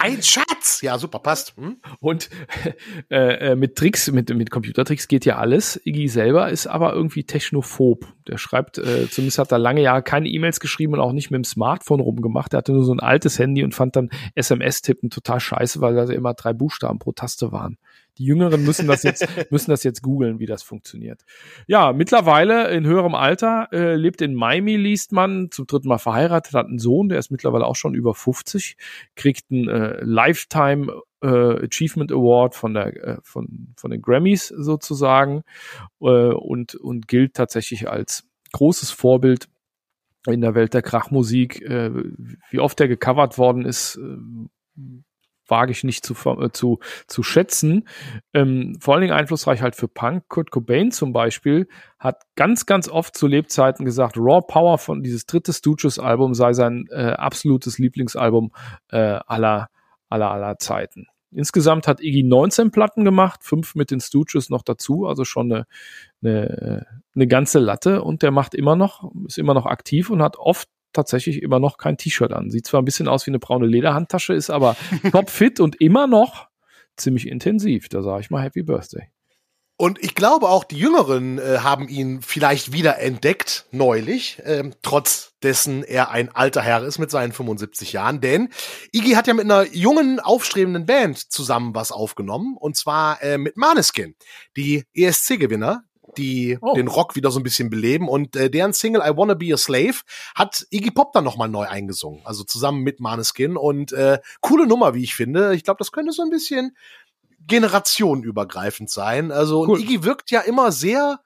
[0.00, 0.80] ein Schatz.
[0.80, 1.56] Ja, super, passt.
[1.56, 1.76] Hm?
[2.00, 2.30] Und
[3.10, 5.80] äh, äh, mit Tricks, mit mit Computertricks geht ja alles.
[5.84, 8.06] Iggy selber ist aber irgendwie technophob.
[8.28, 11.38] Der schreibt, äh, zumindest hat er lange Jahre keine E-Mails geschrieben und auch nicht mit
[11.38, 12.54] dem Smartphone rumgemacht.
[12.54, 16.04] Er hatte nur so ein altes Handy und fand dann SMS-Tippen total scheiße, weil da
[16.04, 17.76] immer drei Buchstaben pro Taste waren.
[18.18, 21.22] Die Jüngeren müssen das jetzt, müssen das jetzt googeln, wie das funktioniert.
[21.66, 26.54] Ja, mittlerweile in höherem Alter, äh, lebt in Miami, liest man, zum dritten Mal verheiratet,
[26.54, 28.76] hat einen Sohn, der ist mittlerweile auch schon über 50,
[29.16, 30.92] kriegt einen äh, Lifetime
[31.24, 35.42] äh, Achievement Award von der äh, von von den Grammys sozusagen
[36.00, 39.48] äh, und und gilt tatsächlich als großes Vorbild
[40.26, 41.62] in der Welt der Krachmusik.
[41.62, 41.90] Äh,
[42.50, 44.16] wie oft er gecovert worden ist, äh,
[45.46, 47.86] wage ich nicht zu, äh, zu, zu schätzen.
[48.32, 50.28] Ähm, vor allen Dingen einflussreich halt für Punk.
[50.28, 51.68] Kurt Cobain zum Beispiel
[51.98, 56.86] hat ganz, ganz oft zu Lebzeiten gesagt, Raw Power von dieses dritte Stooges-Album sei sein
[56.90, 58.52] äh, absolutes Lieblingsalbum
[58.90, 59.68] äh, aller,
[60.08, 61.06] aller, aller Zeiten.
[61.34, 65.66] Insgesamt hat Iggy 19 Platten gemacht, fünf mit den Stooges noch dazu, also schon eine,
[66.22, 70.36] eine, eine ganze Latte und der macht immer noch, ist immer noch aktiv und hat
[70.36, 72.50] oft tatsächlich immer noch kein T-Shirt an.
[72.50, 74.76] Sieht zwar ein bisschen aus wie eine braune Lederhandtasche, ist aber
[75.12, 76.48] topfit und immer noch
[76.96, 77.88] ziemlich intensiv.
[77.88, 79.08] Da sage ich mal Happy Birthday.
[79.76, 85.32] Und ich glaube auch, die Jüngeren äh, haben ihn vielleicht wieder entdeckt, neulich, äh, trotz
[85.42, 88.20] dessen er ein alter Herr ist mit seinen 75 Jahren.
[88.20, 88.50] Denn
[88.92, 93.56] Iggy hat ja mit einer jungen, aufstrebenden Band zusammen was aufgenommen, und zwar äh, mit
[93.56, 94.14] Maneskin,
[94.56, 95.82] die ESC-Gewinner
[96.16, 96.74] die oh.
[96.74, 98.08] den Rock wieder so ein bisschen beleben.
[98.08, 99.94] Und äh, deren Single I Wanna Be a Slave
[100.34, 102.20] hat Iggy Pop dann nochmal neu eingesungen.
[102.24, 103.56] Also zusammen mit Maneskin.
[103.56, 105.54] Und äh, coole Nummer, wie ich finde.
[105.54, 106.76] Ich glaube, das könnte so ein bisschen
[107.46, 109.32] generationenübergreifend sein.
[109.32, 109.80] Also cool.
[109.80, 111.20] Iggy wirkt ja immer sehr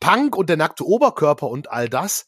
[0.00, 2.26] Punk und der nackte Oberkörper und all das.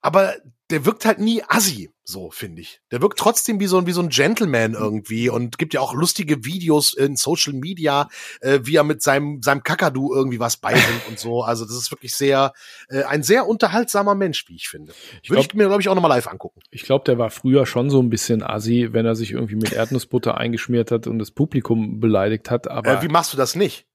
[0.00, 0.34] Aber
[0.70, 2.80] der wirkt halt nie assi, so finde ich.
[2.90, 5.92] Der wirkt trotzdem wie so, ein wie so ein Gentleman irgendwie und gibt ja auch
[5.92, 8.08] lustige Videos in Social Media,
[8.40, 11.42] äh, wie er mit seinem, seinem Kakadu irgendwie was beibringt und so.
[11.42, 12.54] Also das ist wirklich sehr,
[12.88, 14.94] äh, ein sehr unterhaltsamer Mensch, wie ich finde.
[15.22, 16.60] Ich Würde ich mir, glaube ich, auch nochmal live angucken.
[16.70, 19.72] Ich glaube, der war früher schon so ein bisschen assi, wenn er sich irgendwie mit
[19.72, 22.70] Erdnussbutter eingeschmiert hat und das Publikum beleidigt hat.
[22.70, 23.87] Aber äh, wie machst du das nicht?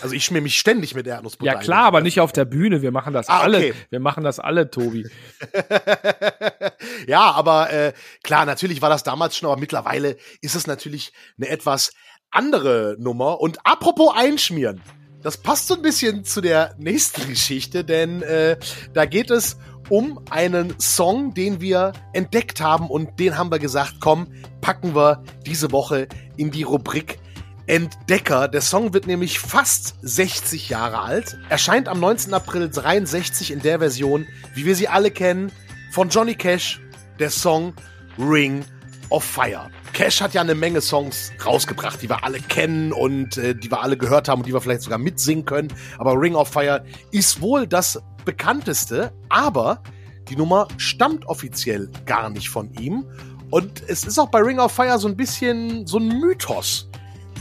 [0.00, 1.52] Also ich schmier mich ständig mit Erdnussbutter.
[1.52, 2.80] Ja klar, aber nicht auf der Bühne.
[2.80, 3.58] Wir machen das ah, alle.
[3.58, 3.74] Okay.
[3.90, 5.06] Wir machen das alle, Tobi.
[7.06, 11.48] ja, aber äh, klar, natürlich war das damals schon, aber mittlerweile ist es natürlich eine
[11.48, 11.92] etwas
[12.30, 13.40] andere Nummer.
[13.40, 14.80] Und apropos einschmieren,
[15.22, 18.56] das passt so ein bisschen zu der nächsten Geschichte, denn äh,
[18.94, 19.58] da geht es
[19.90, 24.28] um einen Song, den wir entdeckt haben und den haben wir gesagt, komm,
[24.62, 26.08] packen wir diese Woche
[26.38, 27.18] in die Rubrik
[27.66, 28.48] Entdecker.
[28.48, 31.38] Der Song wird nämlich fast 60 Jahre alt.
[31.48, 32.34] Erscheint am 19.
[32.34, 35.50] April 63 in der Version, wie wir sie alle kennen,
[35.90, 36.80] von Johnny Cash,
[37.18, 37.72] der Song
[38.18, 38.64] Ring
[39.08, 39.70] of Fire.
[39.92, 43.80] Cash hat ja eine Menge Songs rausgebracht, die wir alle kennen und äh, die wir
[43.80, 45.68] alle gehört haben und die wir vielleicht sogar mitsingen können.
[45.98, 49.82] Aber Ring of Fire ist wohl das bekannteste, aber
[50.28, 53.06] die Nummer stammt offiziell gar nicht von ihm.
[53.50, 56.90] Und es ist auch bei Ring of Fire so ein bisschen so ein Mythos.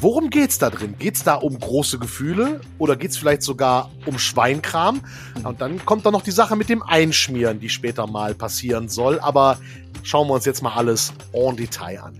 [0.04, 0.95] Worum geht's da drin?
[0.99, 4.99] Geht's da um große Gefühle oder geht's vielleicht sogar um Schweinkram?
[5.45, 9.22] Und dann kommt da noch die Sache mit dem Einschmieren, die später mal passieren soll.
[9.22, 9.60] Aber
[10.04, 12.20] schauen wir uns jetzt mal alles en Detail an.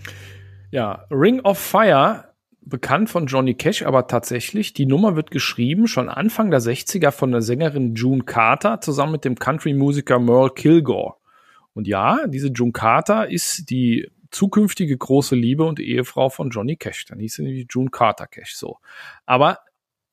[0.72, 2.30] Ja, Ring of Fire
[2.62, 7.34] bekannt von Johnny Cash, aber tatsächlich, die Nummer wird geschrieben schon Anfang der 60er von
[7.34, 11.16] der Sängerin June Carter zusammen mit dem Country-Musiker Merle Kilgore.
[11.74, 17.06] Und ja, diese June Carter ist die zukünftige große Liebe und Ehefrau von Johnny Cash.
[17.06, 18.80] Dann hieß sie nämlich June Carter Cash so.
[19.26, 19.60] Aber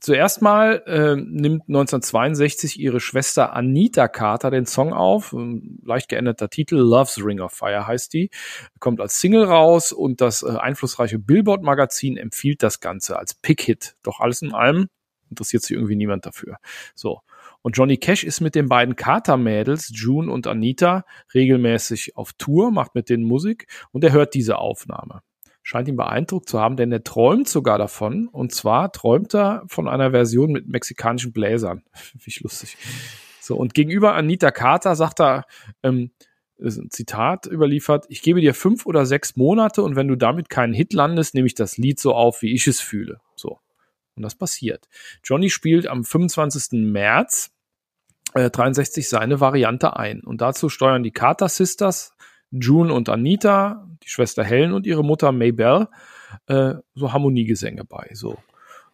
[0.01, 5.37] Zuerst mal äh, nimmt 1962 ihre Schwester Anita Carter den Song auf,
[5.85, 8.31] leicht geänderter Titel, Love's Ring of Fire heißt die,
[8.79, 13.97] kommt als Single raus und das äh, einflussreiche Billboard-Magazin empfiehlt das Ganze als Pick-Hit.
[14.03, 14.89] Doch alles in allem
[15.29, 16.57] interessiert sich irgendwie niemand dafür.
[16.95, 17.21] So.
[17.63, 21.05] Und Johnny Cash ist mit den beiden Carter-Mädels, June und Anita,
[21.35, 25.23] regelmäßig auf Tour, macht mit denen Musik und er hört diese Aufnahme
[25.63, 28.29] scheint ihn beeindruckt zu haben, denn er träumt sogar davon.
[28.29, 31.85] Und zwar träumt er von einer Version mit mexikanischen Bläsern.
[32.25, 32.77] Ich lustig.
[33.41, 35.45] So, und gegenüber Anita Carter sagt er,
[35.83, 36.11] ähm,
[36.59, 40.51] ist ein Zitat überliefert, ich gebe dir fünf oder sechs Monate und wenn du damit
[40.51, 43.21] keinen Hit landest, nehme ich das Lied so auf, wie ich es fühle.
[43.35, 43.59] So.
[44.21, 44.87] Und das passiert.
[45.25, 46.73] Johnny spielt am 25.
[46.73, 47.53] März
[48.35, 50.21] äh, 63 seine Variante ein.
[50.21, 52.13] Und dazu steuern die Carter Sisters
[52.51, 55.89] June und Anita, die Schwester Helen und ihre Mutter Maybell,
[56.49, 58.11] äh, so Harmoniegesänge bei.
[58.13, 58.37] So.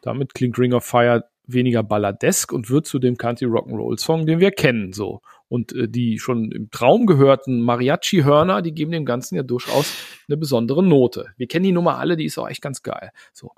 [0.01, 4.40] Damit klingt Ring of Fire weniger balladesk und wird zu dem Country Rock'n'Roll Song, den
[4.40, 5.20] wir kennen, so.
[5.49, 9.94] Und äh, die schon im Traum gehörten Mariachi-Hörner, die geben dem Ganzen ja durchaus
[10.28, 11.26] eine besondere Note.
[11.36, 13.11] Wir kennen die Nummer alle, die ist auch echt ganz geil.
[13.32, 13.53] So.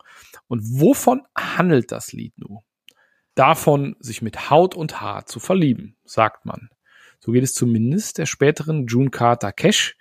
[0.47, 2.59] Und wovon handelt das Lied nun?
[3.35, 6.69] Davon, sich mit Haut und Haar zu verlieben, sagt man.
[7.21, 9.97] So geht es zumindest der späteren June Carter Cash.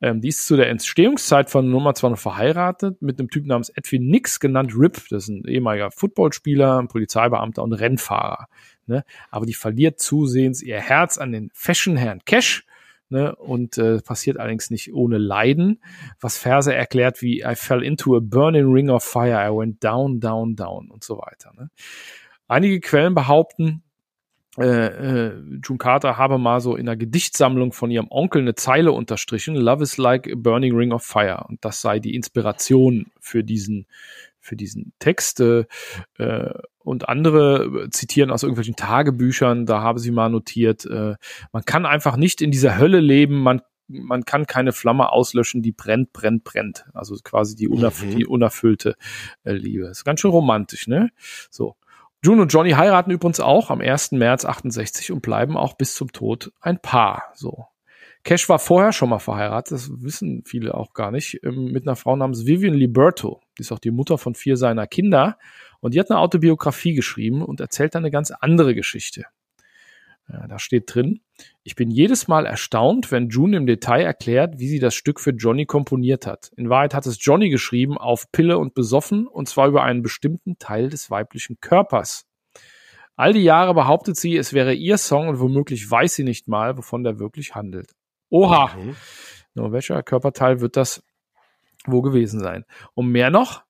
[0.00, 3.68] Ähm, die ist zu der Entstehungszeit von Nummer zwar noch verheiratet mit einem Typen namens
[3.68, 4.94] Edwin Nix, genannt Rip.
[5.10, 8.48] Das ist ein ehemaliger Footballspieler, Polizeibeamter und Rennfahrer.
[8.86, 9.04] Ne?
[9.30, 12.64] Aber die verliert zusehends ihr Herz an den Fashion-Herrn Cash.
[13.10, 15.82] Ne, und äh, passiert allerdings nicht ohne Leiden,
[16.20, 20.20] was Verse erklärt wie I fell into a burning ring of fire, I went down,
[20.20, 21.52] down, down und so weiter.
[21.54, 21.70] Ne.
[22.48, 23.83] Einige Quellen behaupten,
[24.58, 25.32] äh, äh,
[25.64, 29.82] June Carter habe mal so in einer Gedichtsammlung von ihrem Onkel eine Zeile unterstrichen, Love
[29.82, 31.44] is like a burning ring of fire.
[31.48, 33.86] Und das sei die Inspiration für diesen,
[34.40, 35.40] für diesen Text.
[35.40, 35.64] Äh,
[36.78, 41.14] und andere zitieren aus irgendwelchen Tagebüchern, da habe sie mal notiert, äh,
[41.52, 45.72] man kann einfach nicht in dieser Hölle leben, man man kann keine Flamme auslöschen, die
[45.72, 46.86] brennt, brennt, brennt.
[46.94, 48.16] Also quasi die, unerf mhm.
[48.16, 48.96] die unerfüllte
[49.44, 49.86] äh, Liebe.
[49.88, 51.10] Ist ganz schön romantisch, ne?
[51.50, 51.76] So.
[52.24, 54.12] June und Johnny heiraten übrigens auch am 1.
[54.12, 57.24] März 68 und bleiben auch bis zum Tod ein Paar.
[57.34, 57.66] So.
[58.22, 61.96] Cash war vorher schon mal verheiratet, das wissen viele auch gar nicht, ähm, mit einer
[61.96, 63.42] Frau namens Vivian Liberto.
[63.58, 65.36] Die ist auch die Mutter von vier seiner Kinder.
[65.80, 69.26] Und die hat eine Autobiografie geschrieben und erzählt dann eine ganz andere Geschichte.
[70.32, 71.20] Ja, da steht drin,
[71.64, 75.32] ich bin jedes Mal erstaunt, wenn June im Detail erklärt, wie sie das Stück für
[75.32, 76.50] Johnny komponiert hat.
[76.56, 80.58] In Wahrheit hat es Johnny geschrieben auf Pille und besoffen und zwar über einen bestimmten
[80.58, 82.26] Teil des weiblichen Körpers.
[83.16, 86.76] All die Jahre behauptet sie, es wäre ihr Song und womöglich weiß sie nicht mal,
[86.78, 87.92] wovon der wirklich handelt.
[88.30, 88.74] Oha!
[88.74, 88.96] Mhm.
[89.54, 91.04] Nur welcher Körperteil wird das
[91.86, 92.64] wo gewesen sein?
[92.94, 93.63] Und mehr noch,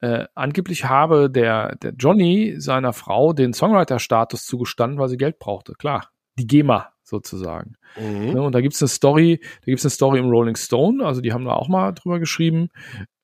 [0.00, 5.74] äh, angeblich habe der, der Johnny seiner Frau den Songwriter-Status zugestanden, weil sie Geld brauchte.
[5.74, 7.76] Klar, die GEMA sozusagen.
[7.98, 8.32] Mhm.
[8.32, 11.32] Ne, und da gibt's eine Story, da gibt's eine Story im Rolling Stone, also die
[11.32, 12.68] haben da auch mal drüber geschrieben.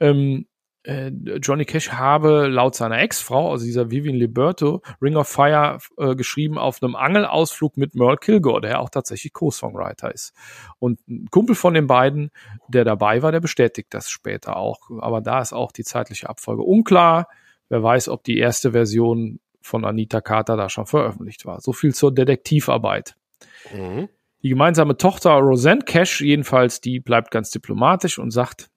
[0.01, 0.47] Ähm,
[0.87, 1.09] äh,
[1.43, 6.59] Johnny Cash habe laut seiner Ex-Frau, also dieser Vivian Liberto, Ring of Fire äh, geschrieben
[6.59, 10.33] auf einem Angelausflug mit Merle Kilgore, der ja auch tatsächlich Co-Songwriter ist.
[10.79, 12.31] Und ein Kumpel von den beiden,
[12.69, 14.91] der dabei war, der bestätigt das später auch.
[15.01, 17.29] Aber da ist auch die zeitliche Abfolge unklar.
[17.69, 21.61] Wer weiß, ob die erste Version von Anita Carter da schon veröffentlicht war.
[21.61, 23.17] So viel zur Detektivarbeit.
[23.75, 24.09] Mhm.
[24.43, 28.71] Die gemeinsame Tochter Roseanne Cash jedenfalls, die bleibt ganz diplomatisch und sagt,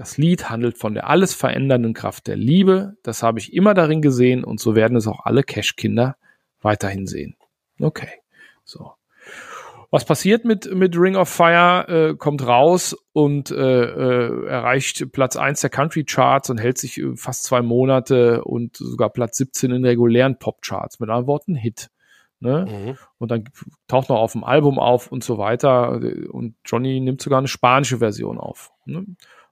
[0.00, 2.96] das Lied handelt von der alles verändernden Kraft der Liebe.
[3.02, 6.16] Das habe ich immer darin gesehen und so werden es auch alle Cash-Kinder
[6.62, 7.36] weiterhin sehen.
[7.78, 8.08] Okay,
[8.64, 8.92] so.
[9.90, 11.84] Was passiert mit, mit Ring of Fire?
[11.86, 16.96] Äh, kommt raus und äh, äh, erreicht Platz eins der Country Charts und hält sich
[16.96, 20.98] äh, fast zwei Monate und sogar Platz 17 in regulären Pop Charts.
[20.98, 21.90] Mit anderen Worten Hit.
[22.38, 22.64] Ne?
[22.66, 22.96] Mhm.
[23.18, 23.44] Und dann
[23.86, 25.90] taucht noch auf dem Album auf und so weiter.
[26.30, 28.72] Und Johnny nimmt sogar eine spanische Version auf.
[28.86, 29.04] Ne?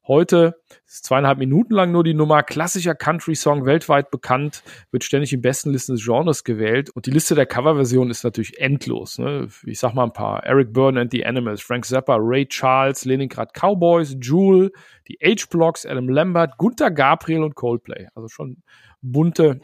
[0.08, 5.42] Heute ist zweieinhalb Minuten lang nur die Nummer, klassischer Country-Song, weltweit bekannt, wird ständig in
[5.42, 6.88] besten Listen des Genres gewählt.
[6.88, 9.18] Und die Liste der Coverversionen ist natürlich endlos.
[9.18, 9.48] Ne?
[9.66, 10.44] Ich sag mal ein paar.
[10.44, 14.72] Eric Byrne and the Animals, Frank Zappa, Ray Charles, Leningrad Cowboys, Jewel,
[15.08, 18.06] die H-Blocks, Adam Lambert, Gunther Gabriel und Coldplay.
[18.14, 18.62] Also schon
[19.02, 19.60] bunte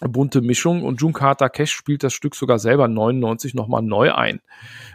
[0.00, 4.40] bunte Mischung und June Carter Cash spielt das Stück sogar selber 99 nochmal neu ein.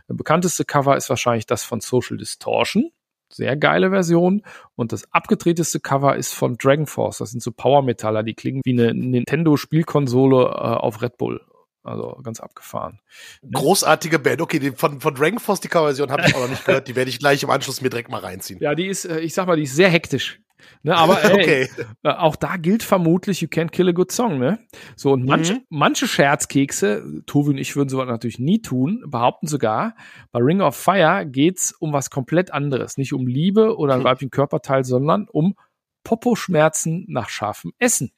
[0.07, 2.91] Der bekannteste Cover ist wahrscheinlich das von Social Distortion
[3.32, 4.43] Sehr geile Version.
[4.75, 7.19] Und das abgedrehteste Cover ist von Dragon Force.
[7.19, 11.41] Das sind so Power-Metaller, die klingen wie eine Nintendo-Spielkonsole äh, auf Red Bull.
[11.84, 12.99] Also ganz abgefahren.
[13.41, 13.51] Ne?
[13.53, 14.41] Großartige Band.
[14.41, 16.88] Okay, die, von, von Dragon Force, die Coverversion habe ich auch noch nicht gehört.
[16.88, 18.59] Die werde ich gleich im Anschluss mir direkt mal reinziehen.
[18.61, 20.41] Ja, die ist, äh, ich sag mal, die ist sehr hektisch.
[20.84, 21.70] Ne, aber ey, okay.
[22.03, 24.60] äh, auch da gilt vermutlich, you can't kill a good song, ne?
[24.95, 25.62] So, und manche, mhm.
[25.70, 29.95] manche Scherzkekse, Tobi und ich würden sowas natürlich nie tun, behaupten sogar,
[30.32, 32.97] bei Ring of Fire geht's um was komplett anderes.
[32.97, 35.55] Nicht um Liebe oder ein weiblichen Körperteil, sondern um
[36.03, 38.12] Poposchmerzen nach scharfem Essen.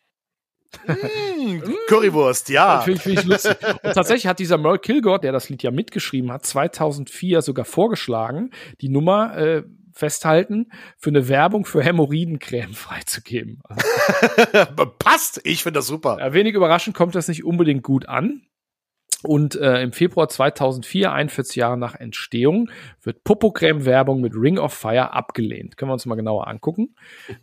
[0.88, 2.82] Mm, Currywurst, ja.
[2.82, 3.58] Finde find ich lustig.
[3.84, 8.52] Und tatsächlich hat dieser Merle Kilgore, der das Lied ja mitgeschrieben hat, 2004 sogar vorgeschlagen,
[8.80, 9.64] die Nummer äh,
[9.94, 13.62] festhalten, für eine Werbung für Hämorrhoidencreme freizugeben.
[15.00, 16.18] Passt, ich finde das super.
[16.20, 18.44] Ja, wenig überraschend kommt das nicht unbedingt gut an.
[19.24, 22.72] Und äh, im Februar 2004, 41 Jahre nach Entstehung,
[23.04, 25.78] wird Popocreme-Werbung mit Ring of Fire abgelehnt.
[25.78, 26.96] Können wir uns mal genauer angucken.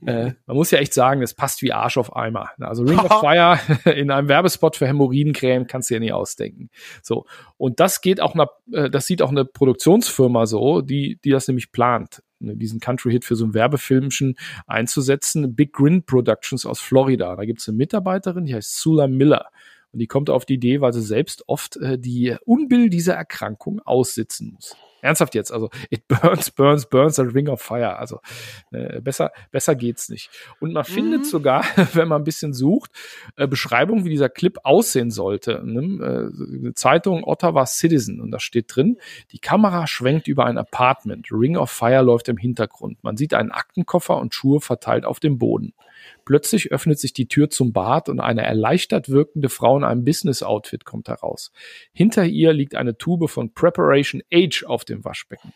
[0.05, 2.51] äh, man muss ja echt sagen, es passt wie Arsch auf Eimer.
[2.59, 6.71] Also Ring of Fire in einem Werbespot für Hämorrhoidencreme kannst du ja nie ausdenken.
[7.03, 7.27] So.
[7.57, 11.47] Und das geht auch, nach, äh, das sieht auch eine Produktionsfirma so, die, die das
[11.47, 14.37] nämlich plant diesen Country-Hit für so ein Werbefilmchen
[14.67, 15.55] einzusetzen.
[15.55, 17.37] Big Grin Productions aus Florida.
[17.37, 19.51] Da gibt es eine Mitarbeiterin, die heißt Sula Miller.
[19.93, 23.81] Und die kommt auf die Idee, weil sie selbst oft äh, die Unbill dieser Erkrankung
[23.81, 24.77] aussitzen muss.
[25.01, 27.99] Ernsthaft jetzt, also it burns, burns, burns a ring of fire.
[27.99, 28.21] Also
[28.73, 30.31] äh, besser, besser geht's nicht.
[30.61, 30.93] Und man mhm.
[30.93, 32.91] findet sogar, wenn man ein bisschen sucht,
[33.37, 35.63] äh, Beschreibungen, wie dieser Clip aussehen sollte.
[35.65, 35.81] Ne?
[35.81, 38.99] Äh, eine Zeitung Ottawa Citizen und da steht drin,
[39.33, 41.29] die Kamera schwenkt über ein Apartment.
[41.31, 43.03] Ring of Fire läuft im Hintergrund.
[43.03, 45.75] Man sieht einen Aktenkoffer und Schuhe verteilt auf dem Boden.
[46.25, 50.85] Plötzlich öffnet sich die Tür zum Bad und eine erleichtert wirkende Frau in einem Business-Outfit
[50.85, 51.53] kommt heraus.
[51.93, 55.53] Hinter ihr liegt eine Tube von Preparation Age auf dem Waschbecken.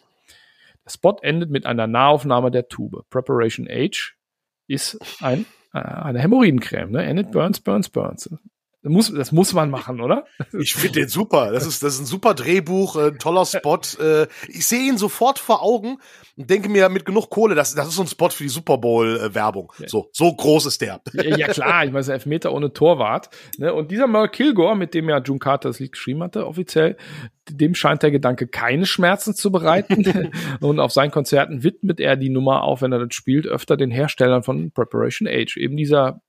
[0.85, 3.05] Der Spot endet mit einer Nahaufnahme der Tube.
[3.11, 4.17] Preparation Age
[4.67, 7.07] ist ein, äh, eine Hämorrhoidencreme, ne?
[7.07, 8.31] And it burns, burns, burns.
[8.83, 10.25] Das muss, das muss man machen, oder?
[10.59, 11.53] Ich finde den super.
[11.53, 13.79] Das ist, das ist ein super Drehbuch, ein toller Spot.
[14.01, 15.99] Äh, ich sehe ihn sofort vor Augen
[16.37, 18.79] und denke mir mit genug Kohle, das, das ist so ein Spot für die Super
[18.79, 19.73] Bowl-Werbung.
[19.87, 21.01] So, so groß ist der.
[21.13, 23.31] Ja, klar, ich meine, Elfmeter ohne Torwart.
[23.57, 23.73] Ne?
[23.73, 26.97] Und dieser Merle Kilgore, mit dem ja June Carter das Lied geschrieben hatte, offiziell,
[27.49, 30.33] dem scheint der Gedanke keine Schmerzen zu bereiten.
[30.61, 33.93] und auf seinen Konzerten widmet er die Nummer, auch wenn er das spielt, öfter den
[33.93, 35.57] Herstellern von Preparation Age.
[35.57, 36.21] Eben dieser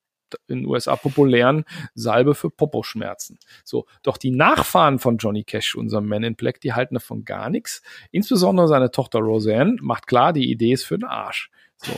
[0.47, 1.65] in den USA populären
[1.95, 3.39] Salbe für Poposchmerzen.
[3.63, 7.49] So, doch die Nachfahren von Johnny Cash, unserem Man in Black, die halten davon gar
[7.49, 7.81] nichts.
[8.11, 11.49] Insbesondere seine Tochter Roseanne macht klar, die Idee ist für den Arsch.
[11.77, 11.93] So.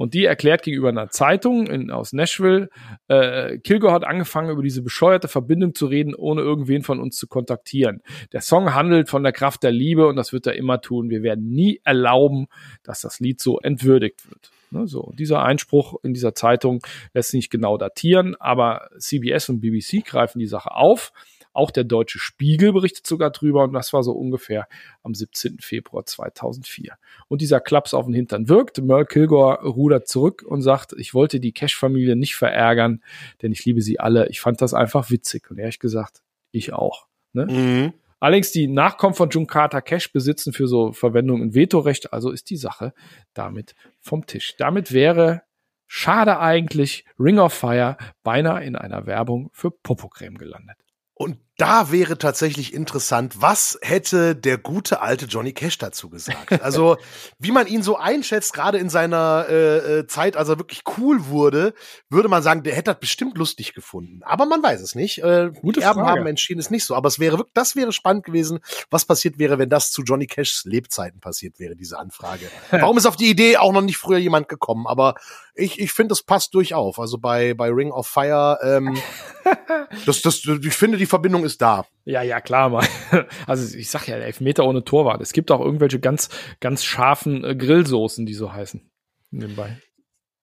[0.00, 2.70] Und die erklärt gegenüber einer Zeitung in, aus Nashville,
[3.08, 7.26] äh, Kilgore hat angefangen, über diese bescheuerte Verbindung zu reden, ohne irgendwen von uns zu
[7.26, 8.00] kontaktieren.
[8.32, 11.10] Der Song handelt von der Kraft der Liebe und das wird er immer tun.
[11.10, 12.46] Wir werden nie erlauben,
[12.82, 14.50] dass das Lied so entwürdigt wird.
[14.70, 16.80] Ne, so, dieser Einspruch in dieser Zeitung
[17.12, 21.12] lässt sich nicht genau datieren, aber CBS und BBC greifen die Sache auf.
[21.52, 24.68] Auch der Deutsche Spiegel berichtet sogar drüber und das war so ungefähr
[25.02, 25.58] am 17.
[25.58, 26.96] Februar 2004.
[27.26, 28.80] Und dieser Klaps auf den Hintern wirkt.
[28.80, 33.02] Merle Kilgore rudert zurück und sagt, ich wollte die Cash-Familie nicht verärgern,
[33.42, 34.28] denn ich liebe sie alle.
[34.28, 35.50] Ich fand das einfach witzig.
[35.50, 37.06] Und ehrlich gesagt, ich auch.
[37.32, 37.46] Ne?
[37.46, 37.92] Mhm.
[38.20, 42.56] Allerdings die Nachkommen von Junkata Cash besitzen für so Verwendung ein Vetorecht, also ist die
[42.56, 42.92] Sache
[43.32, 44.56] damit vom Tisch.
[44.58, 45.42] Damit wäre
[45.86, 50.76] schade eigentlich Ring of Fire beinahe in einer Werbung für Popocreme gelandet.
[51.14, 56.30] Und da wäre tatsächlich interessant, was hätte der gute alte Johnny Cash dazu gesagt?
[56.70, 56.98] Also,
[57.38, 61.26] wie man ihn so einschätzt, gerade in seiner äh, äh, Zeit, als er wirklich cool
[61.26, 61.74] wurde,
[62.10, 64.20] würde man sagen, der hätte das bestimmt lustig gefunden.
[64.22, 65.22] Aber man weiß es nicht.
[65.22, 66.94] Äh, Gute Erben haben entschieden, es nicht so.
[66.94, 70.26] Aber es wäre wirklich, das wäre spannend gewesen, was passiert wäre, wenn das zu Johnny
[70.26, 72.46] Cashs Lebzeiten passiert wäre, diese Anfrage.
[72.70, 74.86] Warum ist auf die Idee auch noch nicht früher jemand gekommen?
[74.86, 75.14] Aber
[75.54, 76.98] ich, ich finde, das passt durchaus.
[76.98, 78.98] Also bei, bei Ring of Fire, ähm,
[80.06, 81.86] das, das, ich finde, die Verbindung ist da.
[82.04, 82.86] Ja, ja, klar, mal.
[83.46, 85.20] Also ich sag ja, Elfmeter ohne Torwart.
[85.20, 86.28] Es gibt auch irgendwelche ganz,
[86.60, 88.90] ganz scharfen äh, Grillsoßen, die so heißen.
[89.30, 89.78] Nebenbei.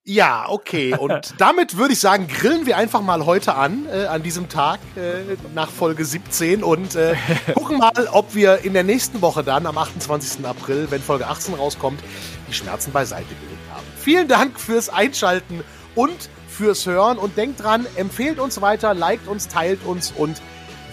[0.10, 0.96] Ja, okay.
[0.96, 4.80] Und damit würde ich sagen, grillen wir einfach mal heute an, äh, an diesem Tag
[4.96, 7.16] äh, nach Folge 17 und äh,
[7.54, 10.46] gucken mal, ob wir in der nächsten Woche dann, am 28.
[10.46, 12.00] April, wenn Folge 18 rauskommt,
[12.48, 13.86] die Schmerzen beiseite gelegt haben.
[13.98, 15.62] Vielen Dank fürs Einschalten
[15.94, 20.42] und fürs Hören und denkt dran, empfehlt uns weiter, liked uns, teilt uns und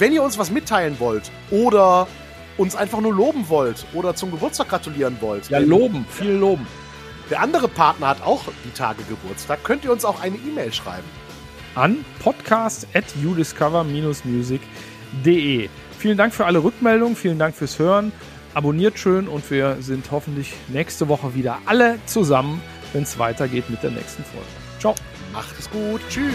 [0.04, 2.06] wenn ihr uns was mitteilen wollt oder
[2.58, 5.48] uns einfach nur loben wollt oder zum Geburtstag gratulieren wollt.
[5.48, 6.66] Ja, loben, viel loben.
[7.30, 9.64] Der andere Partner hat auch die Tage Geburtstag.
[9.64, 11.08] Könnt ihr uns auch eine E-Mail schreiben?
[11.74, 15.70] An podcast at udiscover-music.de.
[15.98, 18.12] Vielen Dank für alle Rückmeldungen, vielen Dank fürs Hören.
[18.52, 22.60] abonniert schön und wir sind hoffentlich nächste Woche wieder alle zusammen,
[22.92, 24.48] wenn es weitergeht mit der nächsten Folge.
[24.78, 24.94] Ciao.
[25.32, 26.02] Macht es gut.
[26.10, 26.34] Tschüss.